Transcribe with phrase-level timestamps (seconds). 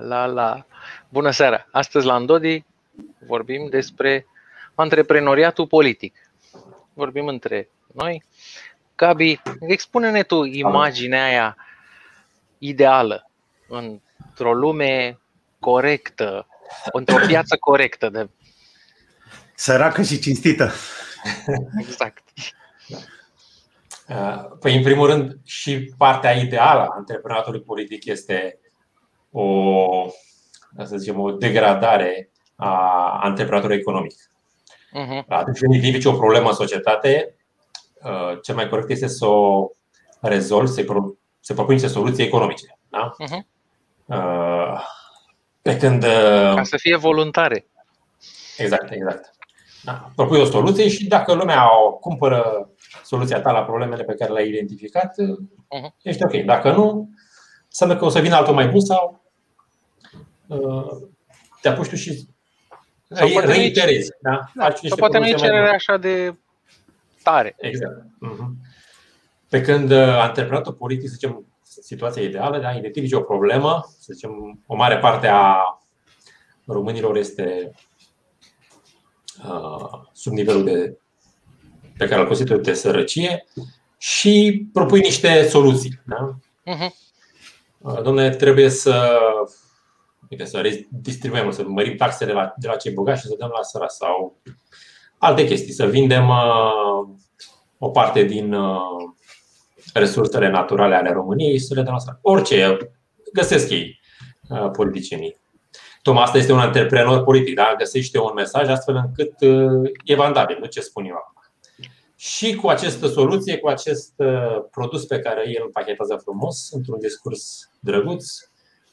[0.00, 0.66] la, la.
[1.08, 1.66] Bună seara!
[1.70, 2.64] Astăzi la Andodi
[3.26, 4.26] vorbim despre
[4.74, 6.30] antreprenoriatul politic.
[6.92, 8.24] Vorbim între noi.
[8.96, 11.56] Gabi, expune-ne tu imaginea aia
[12.58, 13.30] ideală
[13.68, 15.18] într-o lume
[15.58, 16.46] corectă,
[16.92, 18.28] într-o piață corectă de
[19.54, 20.70] Săracă și cinstită.
[21.78, 22.24] Exact.
[24.60, 28.58] Păi, în primul rând, și partea ideală a antreprenatului politic este
[29.40, 34.14] o, să zicem, o degradare a antreprenatorului economic.
[34.14, 35.26] Uh-huh.
[35.28, 37.36] Atunci când ridici o problemă în societate,
[38.02, 39.70] uh, cel mai corect este să o
[40.20, 42.78] rezolvi, să, pro- să propui niște soluții economice.
[42.88, 43.12] Da?
[43.24, 43.44] Uh-huh.
[45.62, 46.04] Pe când.
[46.04, 47.66] Uh, Ca să fie voluntare.
[48.56, 49.30] Exact, exact.
[49.84, 50.10] Da.
[50.16, 52.70] Propui o soluție și dacă lumea o cumpără
[53.04, 56.02] soluția ta la problemele pe care le-ai identificat, uh-huh.
[56.02, 56.34] ești ok.
[56.34, 57.08] Dacă nu,
[57.66, 59.25] înseamnă că o să vină altul mai bun sau uh,
[61.60, 62.28] te apuci tu și
[63.44, 64.10] reiterezi.
[64.20, 64.50] Da?
[64.54, 66.36] Da, sau poate nu e cerere așa de
[67.22, 67.54] tare.
[67.58, 68.02] Exact.
[68.02, 68.74] Uh-huh.
[69.48, 74.62] Pe când uh, antreprenatul politic, să zicem, situația ideală, da, identifici o problemă, să zicem,
[74.66, 75.56] o mare parte a
[76.66, 77.70] românilor este
[79.44, 80.98] uh, sub nivelul de,
[81.96, 83.44] pe care îl consideră de sărăcie
[83.98, 86.00] și propui niște soluții.
[86.04, 86.38] Da?
[86.66, 87.04] Uh-huh.
[88.02, 89.18] Domne, trebuie să,
[90.30, 93.50] uite, să redistribuim, să mărim taxele de la, de la cei bogați și să dăm
[93.54, 94.40] la săraci sau
[95.18, 97.08] alte chestii, să vindem uh,
[97.78, 98.78] o parte din uh,
[99.94, 102.18] resursele naturale ale României și să le dăm la săraci.
[102.22, 102.78] Orice
[103.32, 104.00] găsesc ei,
[104.48, 105.36] uh, politicienii.
[106.02, 107.74] Tocmai asta este un antreprenor politic, da?
[107.78, 111.34] găsește un mesaj astfel încât uh, e vandabil, nu ce spun eu acum.
[112.16, 116.98] Și cu această soluție, cu acest uh, produs pe care el îl pachetează frumos, într-un
[116.98, 118.24] discurs drăguț,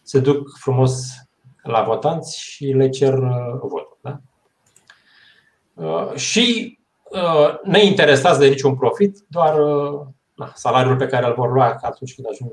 [0.03, 1.05] se duc frumos
[1.63, 3.97] la votanți și le cer uh, votul.
[4.01, 4.19] Da?
[6.15, 6.77] Și
[7.63, 9.55] neinteresați de niciun profit, doar
[10.35, 12.51] na, salariul pe care îl vor lua atunci când ajung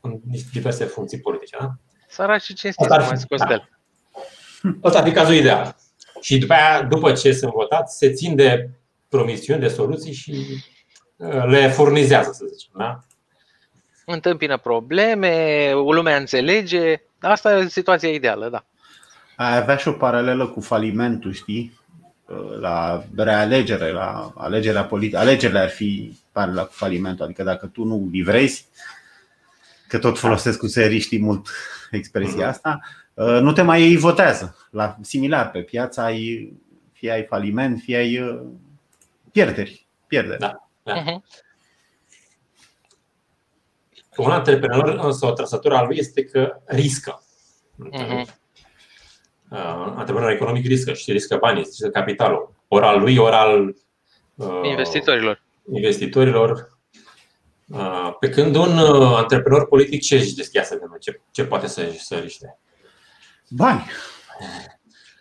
[0.00, 0.20] în
[0.52, 1.56] diverse funcții politice.
[1.60, 1.74] Da?
[2.08, 3.68] Săraci și cinstiți, mai scos de el.
[4.82, 5.76] Ăsta ar fi cazul ideal.
[6.20, 8.70] Și după aia, după ce sunt votați, se țin de
[9.08, 10.46] promisiuni, de soluții și
[11.16, 12.72] uh, le furnizează, să zicem.
[12.78, 12.98] Da?
[14.08, 17.02] Întâmpină probleme, lumea înțelege.
[17.20, 18.64] Asta e situația ideală, da.
[19.36, 21.78] Ai avea și o paralelă cu falimentul, știi?
[22.26, 25.18] Uh, la realegere, la alegerea politică.
[25.18, 27.24] Alegerile ar fi paralela cu falimentul.
[27.24, 28.66] Adică dacă tu nu livrezi,
[29.88, 31.48] că tot folosesc cu serii, știi mult
[31.90, 32.48] expresia mhm.
[32.48, 32.80] asta,
[33.16, 34.56] Uh, nu te mai votează.
[34.70, 36.52] La similar pe piață ai
[36.92, 38.42] fie ai faliment, fie ai uh,
[39.32, 39.86] pierderi.
[40.06, 40.38] pierderi.
[40.38, 41.02] Da, da.
[41.02, 41.22] Uh-huh.
[44.16, 47.22] Un antreprenor, însă, o trăsătură a lui este că riscă.
[47.92, 48.24] Uh-huh.
[49.94, 52.54] Antreprenorul economic riscă și riscă banii, riscă capitalul.
[52.68, 53.74] Ori al lui, ori al
[54.62, 55.42] investitorilor.
[55.72, 56.78] investitorilor.
[58.20, 58.78] Pe când un
[59.16, 62.58] antreprenor politic ce își deschia să ce, ce poate să, să riște?
[63.48, 63.84] Bani.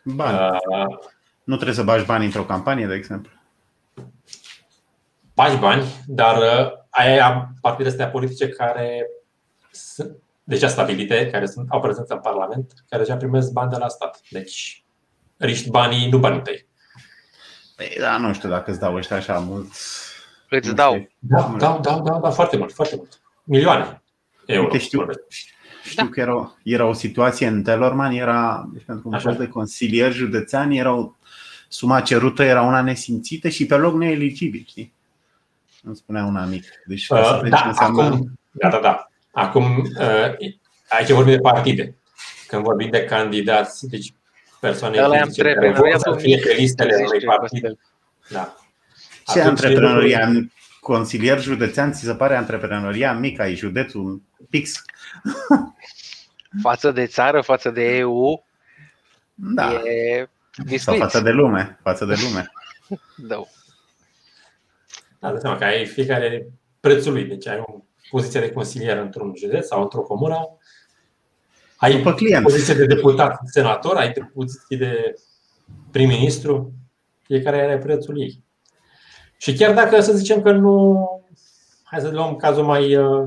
[0.04, 0.60] Bani.
[0.68, 0.98] Uh,
[1.44, 3.32] nu trebuie să bagi bani într-o campanie, de exemplu.
[5.34, 9.08] Bagi bani, dar uh, aia partide astea politice care
[9.72, 13.88] sunt deja stabilite, care sunt, au prezență în Parlament, care deja primesc bani de la
[13.88, 14.22] stat.
[14.30, 14.84] Deci
[15.38, 16.68] riști banii, nu banii tăi.
[17.76, 19.72] Păi, da, nu știu dacă îți dau ăștia așa mult.
[20.50, 21.08] Îți dau.
[21.20, 23.22] Da, da, da, da, da, foarte mult, foarte mult.
[23.44, 24.02] Milioane
[24.46, 24.66] euro.
[24.66, 25.06] Uite, știu,
[25.84, 26.10] știu da.
[26.10, 30.72] că era, era o situație în Telorman, era, deci pentru un post de consilier județean,
[30.72, 31.12] era o,
[31.68, 34.94] suma cerută era una nesimțită și pe loc neeligibil, știi?
[35.86, 36.64] Nu spunea un amic.
[36.86, 38.04] Deci, uh, da, înseamnă...
[38.04, 39.08] acum, da, da, da.
[39.32, 40.54] Acum, uh,
[40.90, 41.96] aici vorbim de partide.
[42.48, 44.14] Când vorbim de candidați, deci
[44.60, 47.78] persoane care vor să fie pe listele unui partid.
[48.30, 48.56] Da.
[49.34, 50.30] Ce antreprenoria?
[50.80, 54.82] Consilier județean, ți se pare antreprenoria mică ai județul pix?
[56.62, 58.46] față de țară, față de EU,
[59.34, 59.82] da.
[59.84, 60.28] e
[60.78, 62.52] Sau față de lume, față de lume.
[63.30, 63.44] da.
[65.20, 66.48] Da, de seama că ai fiecare
[66.80, 67.24] prețul lui.
[67.24, 70.58] Deci ai o poziție de consilier într-un județ sau într-o comună,
[71.78, 75.14] ai După poziție de deputat, senator, ai poziție de
[75.92, 76.74] prim-ministru,
[77.24, 78.44] fiecare are prețul ei.
[79.38, 81.08] Și chiar dacă să zicem că nu,
[81.84, 83.24] hai să luăm cazul mai uh,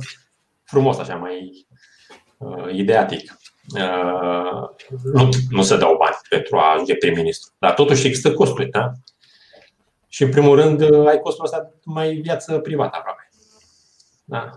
[0.65, 1.67] frumos, așa, mai
[2.39, 3.39] uh, ideatic.
[3.75, 4.69] Uh,
[5.13, 8.93] nu, nu se dau bani pentru a ajunge prim-ministru, dar totuși există costuri, da?
[10.09, 13.29] Și în primul rând ai costul ăsta mai viață privată aproape.
[14.25, 14.51] Da?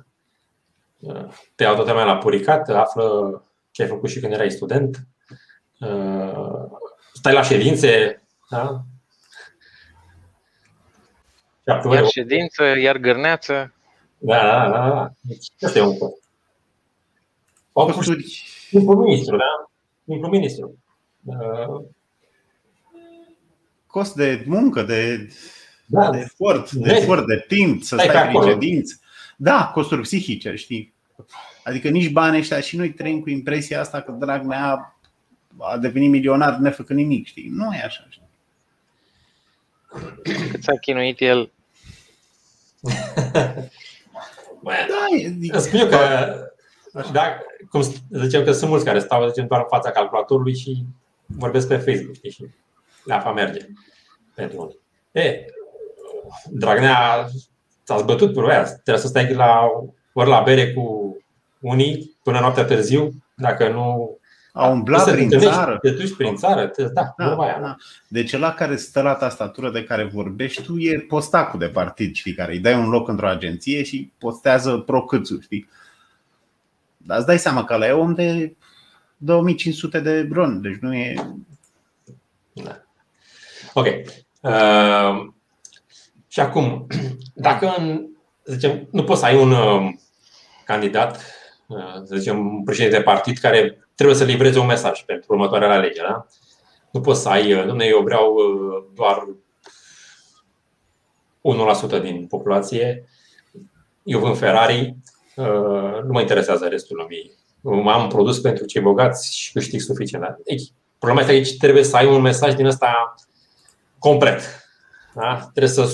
[0.99, 5.07] Uh, te iau toată lumea la puricat, află ce ai făcut și când erai student.
[7.13, 8.81] Stai la ședințe, da?
[11.65, 13.73] Iar ședință, iar gârneață.
[14.17, 14.89] Da, da, da.
[14.89, 15.11] da.
[15.21, 16.21] Deci, asta e un cost.
[17.73, 18.43] Costuri.
[18.69, 19.71] Timpul ministru, da?
[20.05, 20.77] Timpul ministru.
[23.91, 25.29] Uh, cost de muncă, de,
[25.85, 26.09] da.
[26.09, 28.99] de efort, de efort, de timp, să stai, stai prin ședință.
[29.37, 30.93] Da, costuri psihice, știi?
[31.63, 34.95] Adică nici banii ăștia și noi trăim cu impresia asta că Dragnea
[35.57, 37.49] a devenit milionar nefăcând nimic, știi?
[37.49, 38.07] Nu e așa.
[38.09, 38.29] Știi?
[40.49, 41.51] Cât s-a chinuit el
[44.63, 45.05] da,
[45.41, 45.97] e, spun eu că,
[47.11, 47.37] da,
[47.69, 50.85] cum zicem că sunt mulți care stau zicem, doar în fața calculatorului și
[51.25, 52.53] vorbesc pe Facebook știi,
[53.01, 53.67] și la fa merge
[54.35, 54.79] pentru unii.
[55.11, 55.45] E,
[56.49, 57.27] Dragnea
[57.83, 58.63] s-a zbătut pe aia.
[58.63, 59.69] Trebuie să stai la,
[60.13, 61.17] ori la bere cu
[61.59, 64.15] unii până noaptea târziu, dacă nu
[64.53, 65.77] a umblat prin țară.
[65.81, 67.59] Te duci prin țară, te, da, da, aia.
[67.61, 67.75] Da.
[68.07, 72.33] Deci ăla care stă la tastatură de care vorbești tu e postacul de partid, știi,
[72.33, 75.69] care îi dai un loc într-o agenție și postează procâțul, știi?
[76.97, 78.55] Dar îți dai seama că ăla e om de
[79.17, 81.13] 2500 de bron, deci nu e...
[82.53, 82.83] Da.
[83.73, 83.85] Ok.
[84.41, 85.27] Uh,
[86.27, 86.87] și acum,
[87.33, 88.07] dacă în,
[88.45, 89.93] zicem, nu poți să ai un uh,
[90.65, 91.21] candidat,
[91.67, 95.71] uh, să zicem, un președinte de partid care trebuie să livreze un mesaj pentru următoarea
[95.71, 96.07] alegere.
[96.07, 96.25] Da?
[96.91, 99.27] Nu poți să ai, uh, nu eu vreau uh, doar
[101.99, 103.05] 1% din populație,
[104.03, 104.95] eu vând Ferrari,
[105.35, 107.31] uh, nu mă interesează restul lumii.
[107.93, 110.37] Am produs pentru cei bogați și câștig suficient.
[110.43, 110.63] Deci,
[110.99, 113.15] problema este că aici trebuie să ai un mesaj din ăsta
[114.01, 114.41] complet.
[115.13, 115.49] Da?
[115.53, 115.89] Trebuie să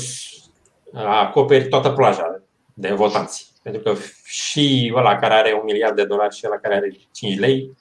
[0.93, 2.41] acoperi toată plaja
[2.73, 3.51] de votanți.
[3.63, 3.93] Pentru că
[4.23, 7.77] și ăla care are un miliard de dolari și ăla care are 5 lei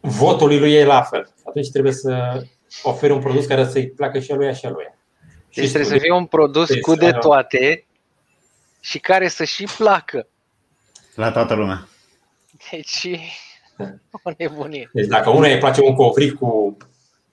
[0.00, 1.28] votul lui e la fel.
[1.44, 2.42] Atunci trebuie să
[2.82, 4.94] oferi un produs care să-i placă și a lui și a lui.
[5.54, 7.86] Deci trebuie să fie un produs cu de toate
[8.80, 10.26] și care să și placă.
[11.14, 11.88] La toată lumea.
[12.70, 13.20] Deci,
[14.22, 14.90] o nebunie.
[14.92, 16.76] Deci dacă unul îi place un covric cu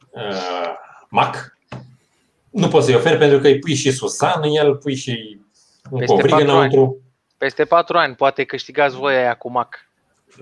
[0.09, 0.73] uh,
[1.09, 1.56] mac,
[2.57, 5.39] nu poți să-i oferi pentru că îi pui și susan în el, pui și
[5.89, 6.81] un Peste covric înăuntru.
[6.81, 6.95] Ani.
[7.37, 9.89] Peste patru ani poate câștigați voi aia cu mac.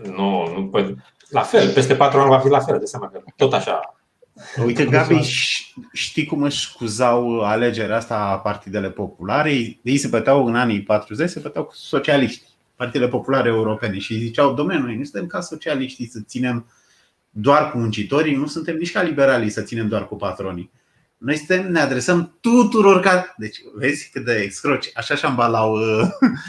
[0.03, 1.03] Nu, nu poate.
[1.29, 3.95] La fel, peste patru ani va fi la fel, de seama că tot așa.
[4.65, 5.19] Uite, Gabi,
[5.93, 9.77] știi cum își scuzau alegerea asta a partidele populare?
[9.81, 12.43] Ei se băteau în anii 40, se băteau cu socialiști,
[12.75, 16.69] partidele populare europene și ziceau, domnule, noi nu suntem ca socialiștii să ținem
[17.29, 20.71] doar cu muncitorii, nu suntem nici ca liberalii să ținem doar cu patronii.
[21.17, 23.33] Noi suntem, ne adresăm tuturor ca...
[23.37, 26.07] Deci, vezi cât de excroci, așa și ambalau uh,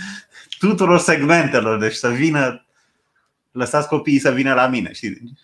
[0.58, 2.66] tuturor segmentelor, deci să vină
[3.56, 5.38] lăsați copiii să vină la mine, știi?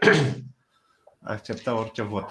[1.22, 2.30] Accepta orice vot.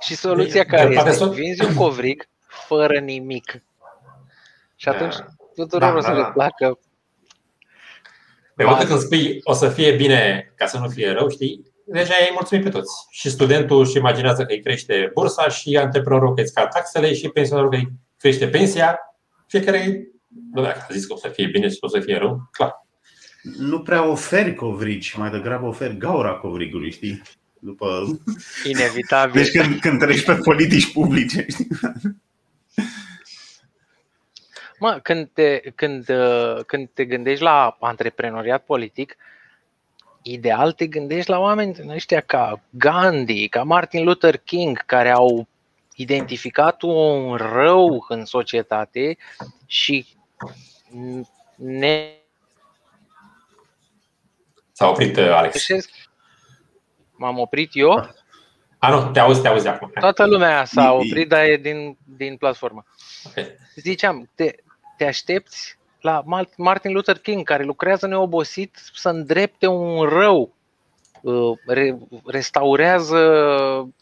[0.00, 1.28] Și soluția care este?
[1.28, 3.62] Vinzi un covric fără nimic.
[4.76, 5.26] Și atunci da.
[5.54, 6.28] tuturor da, o să da, le da.
[6.28, 6.78] placă.
[8.54, 12.14] Pe momentul când spui o să fie bine ca să nu fie rău, știi, deja
[12.14, 13.06] ai mulțumit pe toți.
[13.10, 17.28] Și studentul își imaginează că îi crește bursa și antreprenorul că îi scad taxele și
[17.28, 17.88] pensionarul că îi
[18.18, 18.98] crește pensia.
[19.46, 20.08] Fiecare,
[20.54, 22.80] dacă a zis că o să fie bine și o să fie rău, clar
[23.42, 27.22] nu prea oferi covrici, mai degrabă oferi gaura covrigului, știi?
[27.58, 28.20] După...
[28.64, 29.42] Inevitabil.
[29.42, 31.68] Deci când, când treci pe politici publice, știi?
[34.78, 39.16] Mă, când te, când, uh, când te gândești la antreprenoriat politic,
[40.22, 45.48] ideal te gândești la oameni din ăștia ca Gandhi, ca Martin Luther King, care au
[45.94, 49.16] identificat un rău în societate
[49.66, 50.06] și
[51.56, 52.14] ne
[54.72, 55.66] S-a oprit uh, Alex.
[57.16, 57.90] M-am oprit eu?
[58.78, 59.90] A, nu, te auzi, te auzi acum.
[60.00, 62.84] Toată lumea s-a oprit, dar e din, din platformă.
[63.26, 63.56] Okay.
[63.74, 64.54] Ziceam, te,
[64.96, 66.22] te aștepți la
[66.56, 70.52] Martin Luther King, care lucrează neobosit să îndrepte un rău,
[71.20, 73.18] uh, re, restaurează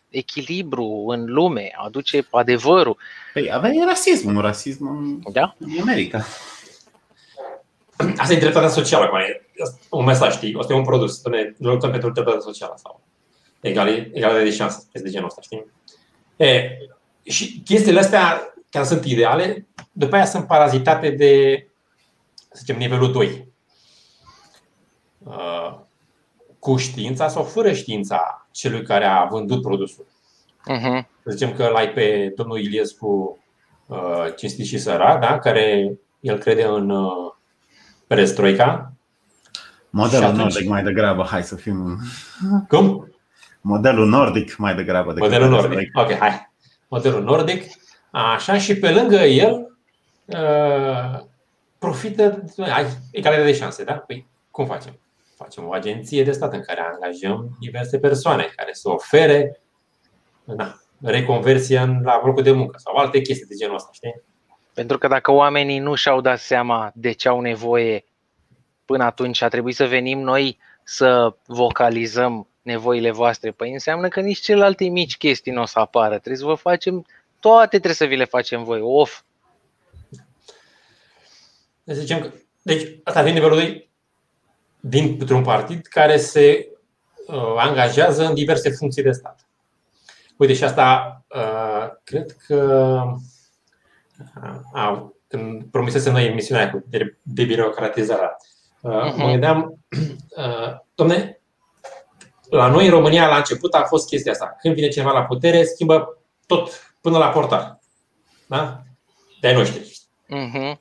[0.08, 2.96] echilibru în lume, aduce adevărul.
[3.32, 5.54] Păi avea rasism, un rasism în, da?
[5.58, 6.24] în America.
[8.16, 9.42] Asta e dreptatea socială, cum e
[9.90, 10.56] un mesaj, știi?
[10.58, 11.24] Asta e un produs.
[11.24, 13.00] Ne luptăm pentru dreptatea socială sau
[13.60, 15.66] egalitate de șanse, este de genul ăsta, știi?
[16.36, 16.70] E,
[17.22, 21.66] și chestiile astea, care sunt ideale, după aia sunt parazitate de,
[22.50, 23.48] să zicem, nivelul 2.
[25.18, 25.78] Uh,
[26.58, 30.06] cu știința sau fără știința celui care a vândut produsul.
[30.70, 31.06] Uh-huh.
[31.22, 33.38] Să zicem că l-ai pe domnul Iliescu
[33.86, 35.38] uh, cinstit și sărat, da?
[35.38, 37.32] care el crede în uh,
[38.06, 38.92] perestroica.
[39.90, 40.40] Modelul atunci...
[40.40, 41.98] nordic mai degrabă, hai să fim...
[42.68, 43.12] Cum?
[43.60, 45.12] Modelul nordic mai degrabă.
[45.12, 46.50] Decât Modelul nordic, ok, hai.
[46.88, 47.64] Modelul nordic.
[48.10, 49.76] Așa și pe lângă el
[50.24, 51.20] uh,
[51.78, 53.92] profită, ai egalitate de șanse, da?
[53.92, 54.98] Păi cum facem?
[55.36, 59.60] Facem o agenție de stat în care angajăm diverse persoane care să ofere
[60.44, 64.22] na, reconversia la locul de muncă sau alte chestii de genul ăsta, știi?
[64.74, 68.04] Pentru că dacă oamenii nu și-au dat seama de ce au nevoie
[68.84, 73.50] până atunci, a trebuit să venim noi să vocalizăm nevoile voastre.
[73.50, 76.14] Păi înseamnă că nici celelalte mici chestii nu o să apară.
[76.14, 77.06] Trebuie să vă facem,
[77.40, 79.22] toate trebuie să vi le facem voi, off.
[81.88, 82.30] Deci, zicem că,
[82.62, 83.90] deci asta vine nivelul 2
[84.80, 86.68] dintr-un partid care se
[87.26, 89.48] uh, angajează în diverse funcții de stat.
[90.36, 93.02] Uite, și asta uh, cred că
[94.74, 96.84] uh, când promisese noi emisiunea cu
[97.22, 98.36] debirocratizarea,
[98.80, 99.16] uh, uh-huh.
[99.16, 99.78] mă gândeam,
[100.36, 101.40] uh, domne,
[102.50, 104.56] la noi în România la început a fost chestia asta.
[104.60, 107.78] Când vine cineva la putere, schimbă tot până la portar.
[108.46, 108.82] Da?
[109.40, 110.00] De-ai noștri.
[110.26, 110.78] Uh-huh.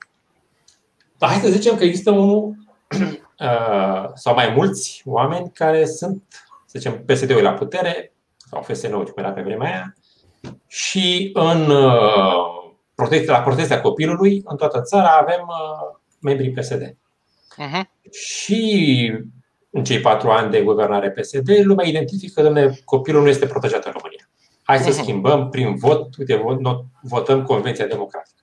[1.17, 2.55] Dar hai să zicem că există unul
[3.39, 6.23] uh, sau mai mulți oameni care sunt,
[6.65, 8.13] să zicem, PSD-ul la putere,
[8.49, 9.95] sau FSN-ul, cum era pe vremea aia,
[10.67, 12.57] și în uh,
[12.95, 16.81] protecția, la protecția copilului, în toată țara, avem uh, membrii PSD.
[16.81, 16.95] Uh-huh.
[17.57, 17.89] Mhm.
[18.11, 19.13] Și
[19.69, 23.91] în cei patru ani de guvernare PSD, lumea identifică că copilul nu este protejat în
[23.91, 24.29] România.
[24.63, 25.01] Hai să uh-huh.
[25.01, 26.43] schimbăm prin vot, uite,
[27.01, 28.36] votăm Convenția Democratică.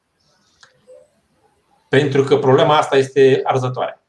[1.98, 4.00] Pentru că problema asta este arzătoare.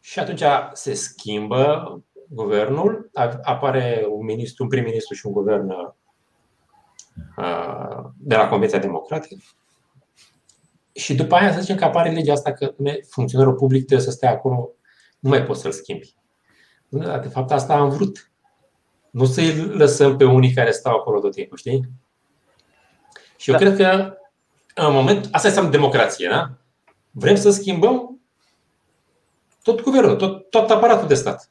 [0.00, 3.10] Și atunci se schimbă guvernul,
[3.42, 5.88] apare un ministru, un prim-ministru și un guvern uh,
[8.16, 9.42] de la Convenția Democratică.
[10.92, 12.74] Și după aia să zicem că apare legea asta că
[13.08, 14.70] funcționarul public trebuie să stea acolo,
[15.18, 16.14] nu mai poți să-l schimbi.
[16.88, 18.30] De fapt, asta am vrut.
[19.10, 21.88] Nu să-i lăsăm pe unii care stau acolo tot timpul, știi?
[23.36, 23.64] Și eu da.
[23.64, 24.16] cred că
[24.74, 26.50] în moment, asta înseamnă democrație, da?
[27.12, 28.20] Vrem să schimbăm
[29.62, 31.50] tot guvernul, tot, tot aparatul de stat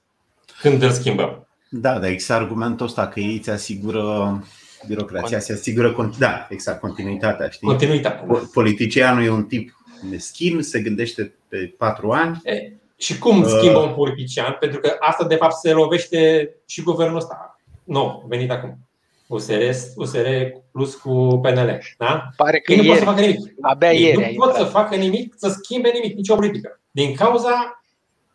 [0.61, 1.47] când îl schimbăm.
[1.69, 4.39] Da, dar exact argumentul ăsta că ei ți asigură
[4.87, 7.67] birocrația se asigură, da, exact, continuitatea, știi?
[7.67, 8.25] Continuitatea.
[8.27, 8.41] Da.
[8.53, 9.75] Politicianul e un tip
[10.09, 12.41] meschin, se gândește pe patru ani.
[12.43, 14.57] E, și cum uh, schimbă un politician?
[14.59, 17.59] Pentru că asta, de fapt, se lovește și guvernul ăsta.
[17.83, 18.77] Nu, venit acum.
[19.31, 19.61] USR,
[19.95, 20.27] USR
[20.71, 21.79] plus cu PNL.
[21.97, 22.29] Da?
[22.35, 23.39] Pare că nu pot să facă nimic.
[23.61, 26.79] Abia ieri nu pot să facă nimic, să schimbe nimic, nicio politică.
[26.91, 27.83] Din cauza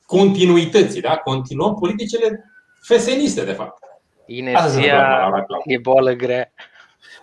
[0.07, 1.00] continuității.
[1.00, 1.17] Da?
[1.17, 2.45] Continuăm politicile
[2.81, 3.83] feseniste, de fapt.
[4.26, 5.31] Inerția
[5.65, 6.53] e boală grea.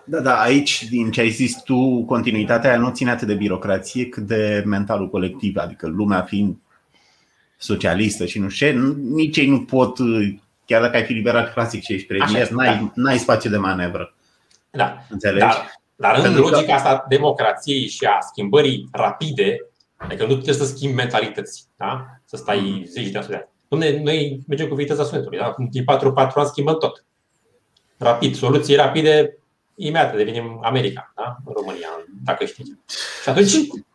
[0.04, 4.08] Da, da, aici, din ce ai zis tu, continuitatea aia nu ține atât de birocrație
[4.08, 6.56] cât de mentalul colectiv, adică lumea fiind
[7.56, 9.98] socialistă și nu știu nici ei nu pot,
[10.66, 12.92] chiar dacă ai fi liberal clasic și ești premier, n-ai, da.
[12.94, 14.14] n-ai spațiu de manevră.
[14.70, 14.98] Da.
[15.08, 15.38] Înțelegi?
[15.38, 16.72] Dar, dar în logica că...
[16.72, 19.56] asta democrației și a schimbării rapide,
[19.96, 22.06] adică nu trebuie să schimbi mentalități, da?
[22.24, 23.48] să stai zeci de ani.
[23.64, 25.54] Dom'le, noi mergem cu viteza sunetului, da?
[25.70, 27.04] Din 4 4 ani schimbăm tot.
[27.98, 29.38] Rapid, soluții rapide,
[29.74, 31.36] imediat devenim America, da?
[31.44, 31.88] în România,
[32.24, 32.80] dacă știi.
[33.22, 33.52] Și atunci,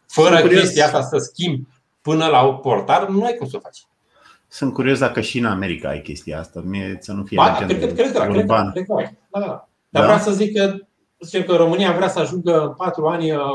[0.08, 1.68] fără chestia asta să schimbi
[2.02, 3.84] până la o portar, nu ai cum să o faci.
[4.52, 6.62] Sunt curios dacă și în America ai chestia asta.
[6.66, 9.68] Mie să nu fie ba, cred, cred, cred, cred, cred, cred, da, da, da.
[9.90, 10.04] Dar da?
[10.04, 10.76] vreau să zic că,
[11.20, 13.54] zicem că România vrea să ajungă în patru ani la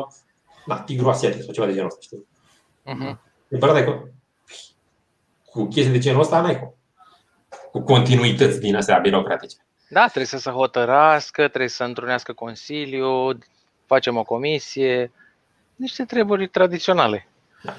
[0.67, 2.27] uh, tigru asiatic sau ceva de genul ăsta, știi?
[2.87, 3.19] Uh-huh.
[3.49, 4.03] E că
[5.45, 6.75] cu chestii de genul ăsta n-ai cum.
[7.73, 9.57] Cu continuități din astea birocratice.
[9.89, 13.39] Da, trebuie să se hotărască, trebuie să întrunească Consiliul,
[13.87, 15.13] facem o comisie,
[15.77, 17.29] niște treburi tradiționale.
[17.63, 17.73] Da.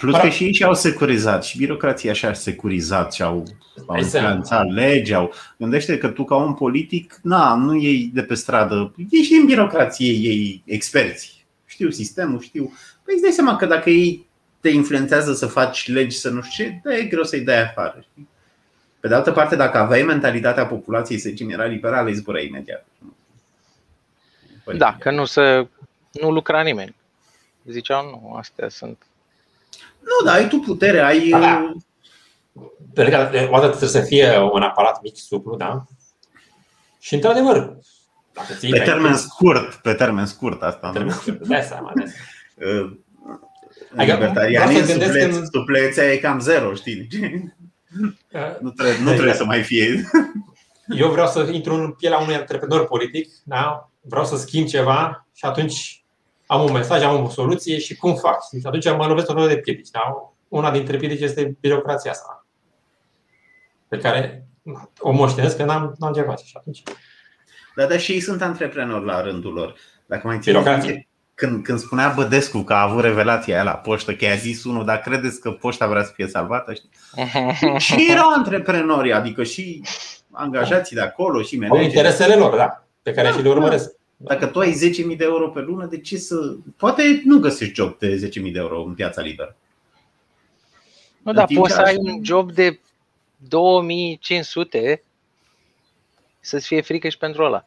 [0.00, 3.46] Plus că și ei și-au securizat și birocrația și-a securizat și au,
[3.86, 5.16] au influențat legea.
[5.16, 5.32] Au...
[5.56, 10.12] Gândește că tu ca un politic, na, nu iei de pe stradă, ești în birocrație,
[10.12, 11.44] ei experți.
[11.66, 12.72] Știu sistemul, știu.
[13.04, 14.26] Păi îți dai seama că dacă ei
[14.60, 18.04] te influențează să faci legi să nu știu ce, da, e greu să-i dai afară.
[19.00, 22.86] Pe de altă parte, dacă aveai mentalitatea populației, să zicem, era liberală, îi zbura imediat.
[24.64, 25.68] Păi, da, că nu se
[26.10, 26.94] nu lucra nimeni.
[27.64, 29.04] Ziceau, nu, astea sunt.
[30.00, 31.28] Nu, dar ai tu putere, ai.
[31.28, 31.72] Da.
[33.50, 35.84] O dată trebuie să fie un aparat mic, suplu, da?
[36.98, 37.76] Și într-adevăr,
[38.32, 40.88] dacă pe termen scurt, pe termen scurt asta.
[40.88, 42.90] Pe termen scurt, dai seama, dai seama.
[43.96, 45.46] Adică, Libertarianii supleț, în...
[45.52, 47.08] supleția e cam zero, știi?
[48.60, 50.10] nu trebuie, nu trebuie să mai fie.
[50.88, 53.90] Eu vreau să intru în pielea unui antreprenor politic, da?
[54.00, 56.04] vreau să schimb ceva și atunci
[56.50, 58.42] am un mesaj, am o soluție și cum fac?
[58.42, 59.90] Și atunci mă lovesc o de piedici.
[59.90, 60.32] Da?
[60.48, 62.46] Una dintre piedici este birocrația asta.
[63.88, 64.46] pe care
[64.98, 66.82] o moștenesc că n-am, n-am ceva și atunci.
[67.76, 69.74] Da, dar și ei sunt antreprenori la rândul lor.
[70.06, 74.24] Dacă mai țineți când, când spunea Bădescu că a avut revelația aia la poștă, că
[74.24, 76.74] i-a zis unul, dar credeți că poșta vrea să fie salvată?
[76.74, 76.90] Știi?
[77.86, 79.82] și erau antreprenori, adică și
[80.30, 81.84] angajații de acolo și manageri.
[81.84, 83.99] interesele lor, da, pe care da, și le urmăresc.
[84.22, 84.34] Da.
[84.34, 86.56] Dacă tu ai 10.000 de euro pe lună, de ce să...
[86.76, 89.56] Poate nu găsești job de 10.000 de euro în piața liberă.
[91.22, 92.80] Nu, dar poți să ai un job de
[93.36, 95.02] 2500
[96.40, 97.66] să-ți fie frică și pentru ăla.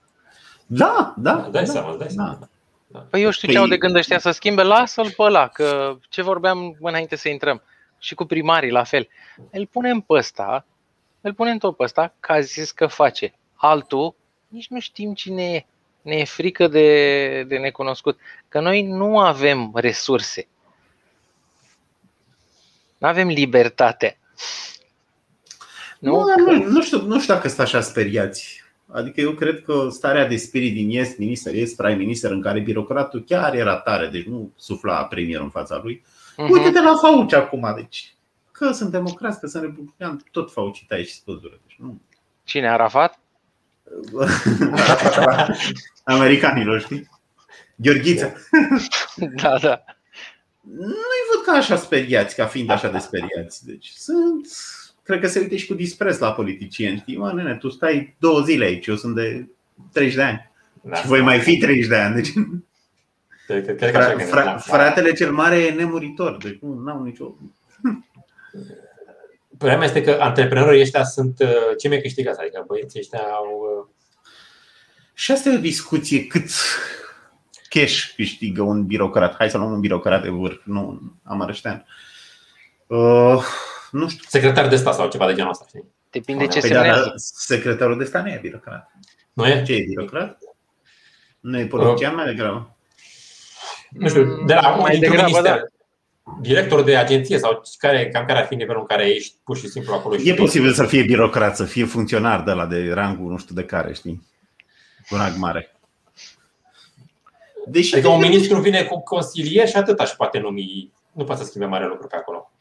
[0.66, 1.36] Da, da.
[1.36, 2.38] da dai da, seama, dai seama.
[2.40, 2.48] Da.
[2.88, 3.00] Da.
[3.00, 3.56] Păi eu știu păi...
[3.56, 7.30] ce au de gând ăștia să schimbe, lasă-l pe ăla, că ce vorbeam înainte să
[7.30, 7.62] intrăm.
[7.98, 9.08] Și cu primarii la fel.
[9.52, 10.66] Îl punem pe ăsta,
[11.22, 13.34] îl punem tot pe ăsta, că a zis că face.
[13.54, 14.16] Altul,
[14.48, 15.66] nici nu știm cine e.
[16.04, 18.20] Ne e frică de, de necunoscut.
[18.50, 20.48] Că noi nu avem resurse.
[22.98, 24.18] Nu avem libertate.
[26.00, 28.64] Nu, nu, nu, nu, știu, nu știu dacă sunt așa speriați.
[28.92, 32.60] Adică eu cred că starea de spirit din Yes Minister, Yes Prime Minister, în care
[32.60, 36.04] birocratul chiar era tare, deci nu sufla premier în fața lui.
[36.06, 36.50] Uh-huh.
[36.50, 38.16] Uite-te la Fauci acum, deci
[38.52, 41.60] că sunt democrați, că sunt republican, tot Fauci taie și spăzură.
[41.68, 42.02] Deci nu.
[42.44, 43.20] Cine, Arafat?
[46.04, 47.10] Americanilor, știi?
[47.76, 48.34] Gheorghiță.
[49.42, 49.84] da, da.
[50.62, 53.66] Nu-i văd ca așa speriați, ca fiind așa de speriați.
[53.66, 54.48] Deci sunt
[55.04, 56.98] cred că se uite și cu dispreț la politicieni.
[56.98, 59.48] Știi, mă, nene, tu stai două zile aici, eu sunt de
[59.92, 60.52] 30 de ani.
[60.82, 60.96] Da.
[60.96, 62.16] Și voi mai fi 30 de ani.
[62.16, 62.34] Deci...
[63.48, 64.58] Cred, cred fra, fra, da.
[64.58, 67.36] fratele cel mare e nemuritor, deci nu au nicio.
[69.58, 73.66] Problema este că antreprenorii ăștia sunt uh, cei mai câștigați, adică băieții ăștia au.
[75.14, 76.50] Uh, și asta e o discuție cât
[77.70, 79.36] cash câștigă un birocrat.
[79.36, 81.86] Hai să luăm un birocrat de vârf, nu Amărăștean.
[82.88, 83.44] Uh,
[83.92, 84.24] nu știu.
[84.28, 85.86] Secretar de stat sau ceva de genul ăsta, știi?
[86.10, 87.14] Depinde ce păi da, semnează.
[87.16, 88.92] secretarul de stat nu e birocrat.
[89.34, 89.64] Nu e?
[89.66, 90.38] Ce e birocrat?
[91.40, 92.76] Nu e politician mai degrabă?
[93.90, 96.38] Nu știu, de la mai degrabă, minister, da.
[96.42, 99.68] director de agenție sau care, cam care ar fi nivelul în care ești pur și
[99.68, 100.16] simplu acolo?
[100.24, 103.64] E posibil să fie birocrat, să fie funcționar de la de rangul nu știu de
[103.64, 104.22] care, știi?
[105.10, 105.76] Cu rang mare.
[107.68, 110.92] Deși adică un ministru vine cu consilier și atât aș poate numi.
[111.12, 112.54] Nu poate să schimbe mare lucru pe acolo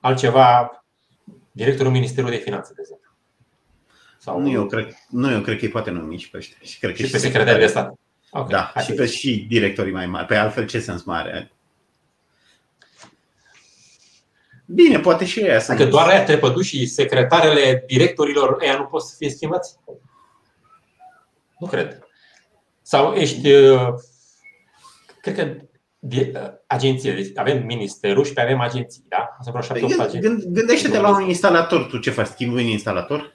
[0.00, 0.74] altceva
[1.52, 3.10] directorul Ministerului de Finanțe, de exemplu.
[4.18, 4.40] Sau...
[4.40, 6.56] Nu, eu cred, nu, eu cred că îi poate numi și pe ăștia.
[6.62, 7.94] Și, cred că și, și pe secretari de stat.
[8.30, 10.26] Okay, da, și pe și directorii mai mari.
[10.26, 11.52] Pe altfel, ce sens mare?
[14.66, 15.72] Bine, poate și ea să.
[15.72, 19.76] Adică doar aia trepădu și secretarele directorilor ăia nu pot să fie schimbați?
[21.60, 21.98] Nu cred.
[22.82, 23.52] Sau ești.
[23.52, 23.88] Uh,
[25.20, 25.56] cred că
[26.66, 27.12] agenție.
[27.12, 29.04] Deci avem ministerul și pe avem agenții.
[29.08, 29.36] Da?
[29.38, 31.82] Asta vreo păi gând, gând, gândește-te la un instalator.
[31.82, 32.26] Tu ce faci?
[32.26, 33.32] Schimbi un instalator?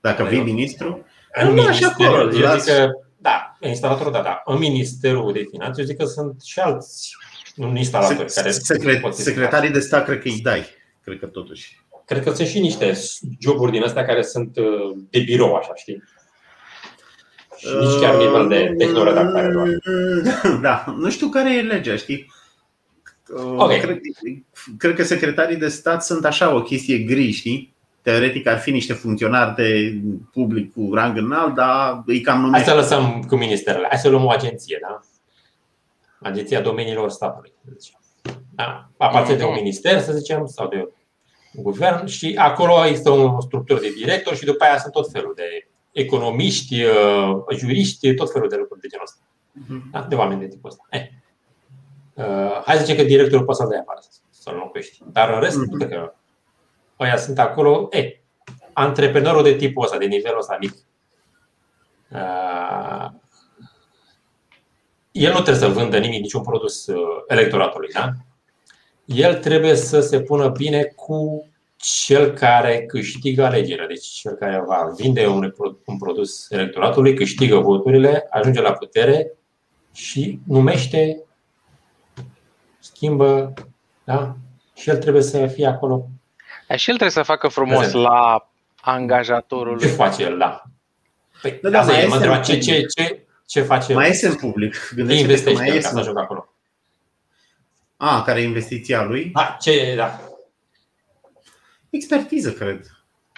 [0.00, 1.06] Dacă vii ministru?
[1.32, 2.32] În nu, așa acolo.
[2.32, 4.42] Eu zic că, da, instalatorul, da, da.
[4.44, 7.16] În Ministerul de Finanțe, eu zic că sunt și alți
[7.56, 10.66] un instalatori care secret, Secretarii de stat, cred că îi dai.
[11.02, 11.80] Cred că totuși.
[12.10, 12.92] Cred că sunt și niște
[13.38, 16.02] joburi din astea care sunt uh, de birou, așa, știi?
[17.56, 19.68] Și nici chiar nivel de tehnoredactare doar.
[20.60, 22.32] Da, nu știu care e legea, știi?
[23.56, 23.80] Okay.
[23.80, 23.98] Cred,
[24.78, 27.74] cred că secretarii de stat sunt așa o chestie gri, știi?
[28.02, 30.00] Teoretic ar fi niște funcționari de
[30.32, 32.70] public cu rang înalt, dar îi cam numește.
[32.70, 33.86] Hai să lăsăm cu ministerele.
[33.88, 35.00] Hai să luăm o agenție, da?
[36.28, 37.52] Agenția domeniilor statului.
[38.54, 38.88] Da?
[38.96, 40.88] Aparține de un minister, să zicem, sau de un
[41.52, 45.68] guvern și acolo există o structură de director și după aia sunt tot felul de
[45.92, 49.20] economiști, uh, juriști, tot felul de lucruri de genul ăsta.
[49.52, 49.90] Mhm.
[49.90, 50.00] Da?
[50.08, 50.86] De oameni de tipul ăsta.
[50.90, 51.06] Eh.
[52.14, 55.02] Uh, hai să zicem că directorul poate să-l dea afară, să-l înlocuiești.
[55.12, 56.14] Dar în rest, nu cred că
[57.00, 57.88] ăia sunt acolo.
[57.90, 58.18] Eh,
[58.72, 60.74] antreprenorul de tipul ăsta, de nivelul ăsta mic,
[62.08, 63.08] uh,
[65.12, 66.86] el nu trebuie să vândă nimic, niciun produs
[67.26, 67.88] electoratului.
[67.92, 68.10] Da?
[69.14, 74.92] El trebuie să se pună bine cu cel care câștigă alegerea, deci cel care va
[74.96, 79.32] vinde un, un produs electoratului, câștigă voturile, ajunge la putere
[79.92, 81.22] și numește,
[82.78, 83.52] schimbă,
[84.04, 84.36] da?
[84.74, 86.08] Și el trebuie să fie acolo.
[86.68, 88.02] A, și el trebuie să facă frumos prezent.
[88.02, 89.78] la angajatorul.
[89.78, 90.62] Ce face el, da?
[91.42, 94.92] Păi, da, da, mai mă ce, ce, ce, ce face Mai este în public.
[94.94, 95.80] Gândește investește mai este.
[95.80, 96.49] ca să ajungă acolo.
[98.02, 99.30] A, care e investiția lui?
[99.34, 100.20] Da, ce, da.
[101.90, 102.86] Expertiză, cred.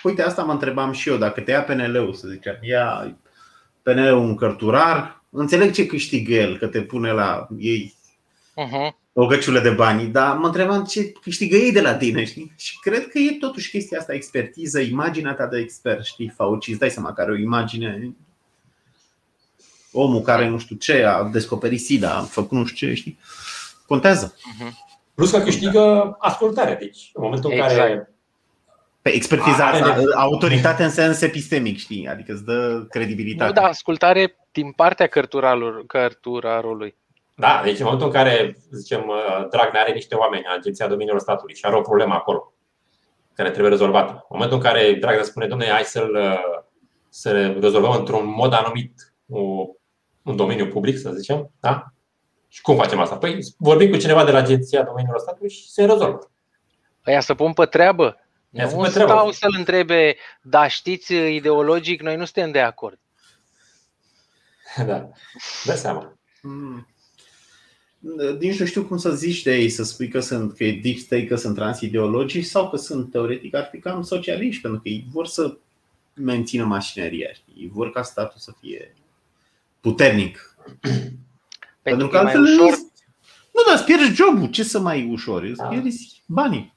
[0.03, 3.17] Uite, asta mă întrebam și eu, dacă te ia PNL-ul, să zicem, ia
[3.83, 7.95] PNL-ul un cărturar, înțeleg ce câștigă el, că te pune la ei
[8.51, 8.97] uh-huh.
[9.13, 12.53] o găciulă de bani, dar mă întrebam ce câștigă ei de la tine, știi?
[12.57, 16.33] Și cred că e totuși chestia asta, expertiză, imaginea ta de expert, știi?
[16.37, 18.15] Fauci, îți dai seama că are o imagine
[19.93, 23.19] omul care nu știu ce a descoperit SIDA, a făcut nu știu ce, știi?
[23.93, 24.35] Contează.
[24.35, 24.71] Uh-huh.
[25.15, 26.77] Plus că câștigă ascultare.
[26.81, 27.77] Deci, în momentul în exact.
[27.77, 28.15] care
[29.03, 32.09] pe expertiza asta, autoritate în sens epistemic, știi?
[32.09, 33.53] Adică îți dă credibilitate.
[33.53, 35.07] Nu, da, ascultare din partea
[35.87, 36.97] cărturarului.
[37.35, 41.55] Da, deci în momentul în care, zicem, uh, Dragnea are niște oameni, Agenția Domeniilor Statului
[41.55, 42.53] și are o problemă acolo
[43.35, 44.13] care trebuie rezolvată.
[44.13, 46.63] În momentul în care Dragnea spune, domnule, hai să-l uh,
[47.09, 49.15] să rezolvăm într-un mod anumit
[50.23, 51.93] un domeniu public, să zicem, da?
[52.53, 53.17] Și cum facem asta?
[53.17, 56.31] Păi vorbim cu cineva de la Agenția Domeniilor Statului și se rezolvă.
[57.03, 58.17] Păi să pun pe treabă.
[58.51, 62.99] Ia nu stau să-l întrebe, da, știți, ideologic, noi nu suntem de acord.
[64.87, 65.09] Da,
[65.65, 66.19] dă seama.
[66.41, 66.89] Hmm.
[68.39, 70.97] Nici nu știu cum să zici de ei, să spui că sunt că e deep
[70.97, 75.07] state, că sunt transideologici sau că sunt teoretic ar fi cam socialiști, pentru că ei
[75.13, 75.57] vor să
[76.15, 78.95] mențină mașineria, ei vor ca statul să fie
[79.81, 80.57] puternic.
[81.83, 82.71] Pentru că altfel ușor...
[83.53, 84.47] Nu, dar îți pierzi jobul.
[84.47, 85.43] Ce să mai ușor?
[85.43, 86.75] Îți pierzi banii.